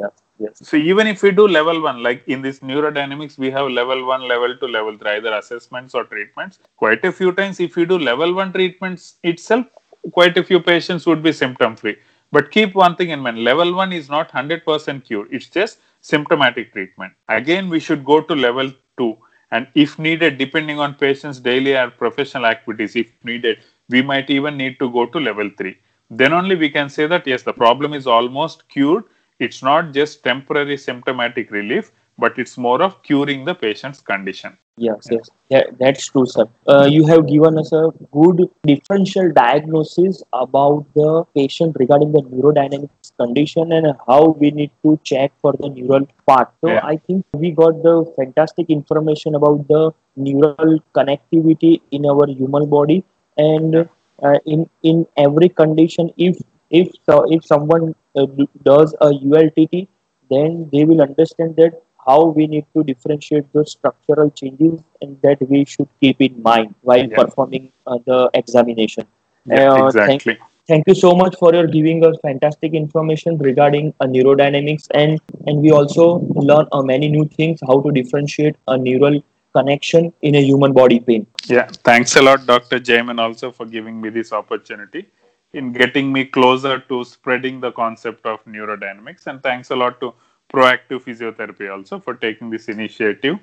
Yeah. 0.00 0.06
Yes. 0.38 0.58
So 0.68 0.76
even 0.76 1.06
if 1.06 1.22
we 1.22 1.30
do 1.30 1.46
level 1.46 1.80
one, 1.82 2.02
like 2.02 2.22
in 2.26 2.42
this 2.42 2.60
neurodynamics, 2.60 3.38
we 3.38 3.50
have 3.50 3.68
level 3.80 4.04
one, 4.06 4.22
level 4.26 4.56
two, 4.60 4.68
level 4.68 4.96
three, 4.98 5.10
either 5.16 5.32
assessments 5.34 5.94
or 5.94 6.04
treatments. 6.04 6.58
Quite 6.76 7.04
a 7.04 7.12
few 7.12 7.32
times, 7.32 7.60
if 7.60 7.76
you 7.76 7.86
do 7.86 7.98
level 7.98 8.34
one 8.34 8.52
treatments 8.52 9.16
itself, 9.22 9.66
quite 10.10 10.36
a 10.36 10.44
few 10.44 10.60
patients 10.60 11.06
would 11.06 11.22
be 11.22 11.32
symptom 11.32 11.76
free. 11.76 11.96
But 12.30 12.50
keep 12.50 12.74
one 12.74 12.96
thing 12.96 13.10
in 13.10 13.20
mind: 13.20 13.44
level 13.44 13.74
one 13.74 13.92
is 13.92 14.08
not 14.08 14.30
hundred 14.30 14.64
percent 14.64 15.04
cure; 15.04 15.26
it's 15.30 15.48
just 15.48 15.78
symptomatic 16.00 16.72
treatment. 16.72 17.12
Again, 17.28 17.68
we 17.68 17.80
should 17.80 18.04
go 18.04 18.20
to 18.20 18.34
level 18.34 18.72
two, 18.98 19.16
and 19.50 19.66
if 19.74 19.98
needed, 19.98 20.38
depending 20.38 20.78
on 20.80 20.94
patients' 20.94 21.40
daily 21.40 21.76
or 21.76 21.90
professional 21.90 22.46
activities, 22.46 22.96
if 22.96 23.08
needed, 23.24 23.58
we 23.88 24.02
might 24.02 24.30
even 24.30 24.56
need 24.56 24.78
to 24.78 24.90
go 24.90 25.06
to 25.06 25.18
level 25.18 25.50
three. 25.58 25.76
Then 26.10 26.32
only 26.32 26.56
we 26.56 26.70
can 26.70 26.88
say 26.88 27.06
that 27.06 27.26
yes, 27.26 27.42
the 27.42 27.52
problem 27.52 27.94
is 27.94 28.06
almost 28.06 28.68
cured 28.68 29.04
it's 29.38 29.62
not 29.62 29.92
just 29.92 30.22
temporary 30.22 30.76
symptomatic 30.76 31.50
relief, 31.50 31.90
but 32.18 32.38
it's 32.38 32.56
more 32.58 32.82
of 32.82 33.02
curing 33.02 33.44
the 33.44 33.54
patient's 33.54 34.00
condition. 34.00 34.56
Yes, 34.78 35.08
yes, 35.10 35.28
yeah, 35.50 35.64
that's 35.78 36.06
true, 36.06 36.24
sir. 36.24 36.46
Uh, 36.66 36.88
you 36.90 37.06
have 37.06 37.26
given 37.26 37.58
us 37.58 37.72
a 37.72 37.90
good 38.10 38.40
differential 38.66 39.30
diagnosis 39.30 40.22
about 40.32 40.86
the 40.94 41.24
patient 41.34 41.76
regarding 41.78 42.12
the 42.12 42.22
neurodynamics 42.22 43.12
condition 43.18 43.72
and 43.72 43.94
how 44.06 44.28
we 44.40 44.50
need 44.50 44.70
to 44.82 44.98
check 45.04 45.30
for 45.42 45.52
the 45.60 45.68
neural 45.68 46.06
part. 46.26 46.50
So 46.62 46.70
Yeah. 46.70 46.80
I 46.84 46.96
think 46.96 47.26
we 47.34 47.50
got 47.50 47.82
the 47.82 47.96
fantastic 48.16 48.70
information 48.70 49.34
about 49.34 49.68
the 49.68 49.92
neural 50.16 50.78
connectivity 50.94 51.82
in 51.90 52.06
our 52.06 52.26
human 52.26 52.68
body 52.70 53.04
and 53.36 53.88
uh, 54.22 54.38
in 54.46 54.68
in 54.82 55.06
every 55.16 55.50
condition. 55.50 56.10
If 56.16 56.40
if 56.70 56.90
so, 57.06 57.24
if 57.30 57.44
someone 57.44 57.94
uh, 58.16 58.26
does 58.62 58.94
a 59.00 59.12
ULTT, 59.12 59.86
then 60.30 60.68
they 60.72 60.84
will 60.84 61.02
understand 61.02 61.56
that 61.56 61.82
how 62.06 62.20
we 62.38 62.46
need 62.46 62.66
to 62.76 62.82
differentiate 62.84 63.52
the 63.52 63.64
structural 63.64 64.30
changes 64.30 64.80
and 65.00 65.18
that 65.22 65.38
we 65.48 65.64
should 65.64 65.88
keep 66.00 66.20
in 66.20 66.42
mind 66.42 66.74
while 66.82 67.04
Yeah. 67.08 67.16
performing 67.22 67.70
uh, 67.86 67.98
the 68.06 68.18
examination. 68.34 69.04
Yeah, 69.46 69.72
Uh, 69.72 69.90
thank- 69.90 70.22
exactly. 70.26 70.38
Thank 70.70 70.84
you 70.88 70.94
so 70.94 71.10
much 71.20 71.34
for 71.38 71.48
your 71.54 71.66
giving 71.66 72.04
us 72.08 72.16
fantastic 72.22 72.72
information 72.80 73.36
regarding 73.46 73.86
uh, 74.00 74.06
neurodynamics 74.06 74.84
and 75.00 75.20
and 75.48 75.60
we 75.66 75.72
also 75.78 76.04
learn 76.50 76.68
uh, 76.76 76.82
many 76.90 77.08
new 77.14 77.24
things 77.38 77.64
how 77.70 77.76
to 77.86 77.90
differentiate 77.96 78.56
a 78.74 78.76
neural 78.84 79.16
connection 79.56 80.12
in 80.22 80.36
a 80.36 80.42
human 80.50 80.72
body 80.72 81.00
pain. 81.08 81.26
Yeah, 81.54 81.66
thanks 81.90 82.14
a 82.16 82.22
lot, 82.22 82.46
Dr. 82.46 82.78
Jaimin, 82.90 83.18
also 83.26 83.50
for 83.58 83.66
giving 83.66 84.00
me 84.00 84.08
this 84.18 84.32
opportunity 84.32 85.02
in 85.52 85.72
getting 85.72 86.12
me 86.12 86.24
closer 86.24 86.78
to 86.92 87.04
spreading 87.04 87.60
the 87.60 87.72
concept 87.72 88.24
of 88.24 88.42
neurodynamics. 88.46 89.26
And 89.26 89.42
thanks 89.42 89.70
a 89.70 89.76
lot 89.76 90.00
to 90.00 90.14
Proactive 90.52 91.02
Physiotherapy 91.04 91.72
also 91.72 91.98
for 91.98 92.14
taking 92.14 92.50
this 92.50 92.68
initiative 92.68 93.38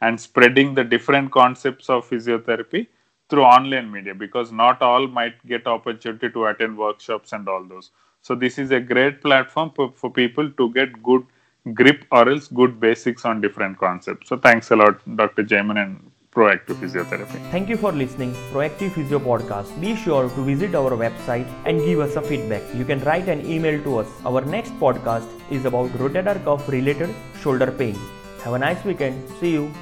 and 0.00 0.20
spreading 0.20 0.74
the 0.74 0.84
different 0.84 1.30
concepts 1.30 1.88
of 1.90 2.08
physiotherapy 2.08 2.86
through 3.28 3.42
online 3.44 3.90
media 3.90 4.14
because 4.14 4.52
not 4.52 4.82
all 4.82 5.06
might 5.06 5.34
get 5.46 5.66
opportunity 5.66 6.30
to 6.30 6.46
attend 6.46 6.76
workshops 6.76 7.32
and 7.32 7.48
all 7.48 7.64
those. 7.64 7.90
So 8.22 8.34
this 8.34 8.58
is 8.58 8.70
a 8.70 8.80
great 8.80 9.20
platform 9.22 9.72
for, 9.74 9.92
for 9.94 10.10
people 10.10 10.50
to 10.50 10.72
get 10.72 11.02
good 11.02 11.24
grip 11.72 12.04
or 12.10 12.28
else 12.28 12.48
good 12.48 12.80
basics 12.80 13.24
on 13.24 13.40
different 13.40 13.78
concepts. 13.78 14.28
So 14.28 14.36
thanks 14.36 14.70
a 14.70 14.76
lot, 14.76 15.00
Dr. 15.16 15.44
Jaimin 15.44 15.82
and 15.82 16.10
Proactive 16.34 16.76
Physiotherapy. 16.82 17.40
Thank 17.52 17.68
you 17.68 17.76
for 17.76 17.92
listening 17.92 18.32
Proactive 18.52 18.92
Physio 18.92 19.20
Podcast. 19.20 19.80
Be 19.80 19.94
sure 19.94 20.28
to 20.28 20.42
visit 20.42 20.74
our 20.74 20.90
website 20.90 21.46
and 21.64 21.78
give 21.78 22.00
us 22.00 22.16
a 22.16 22.22
feedback. 22.22 22.62
You 22.74 22.84
can 22.84 23.00
write 23.04 23.28
an 23.28 23.46
email 23.46 23.80
to 23.84 23.98
us. 23.98 24.08
Our 24.26 24.40
next 24.40 24.72
podcast 24.80 25.28
is 25.50 25.64
about 25.64 25.90
rotator 25.90 26.42
cuff 26.44 26.68
related 26.68 27.14
shoulder 27.40 27.70
pain. 27.70 27.96
Have 28.42 28.54
a 28.54 28.58
nice 28.58 28.84
weekend. 28.84 29.30
See 29.38 29.52
you. 29.52 29.72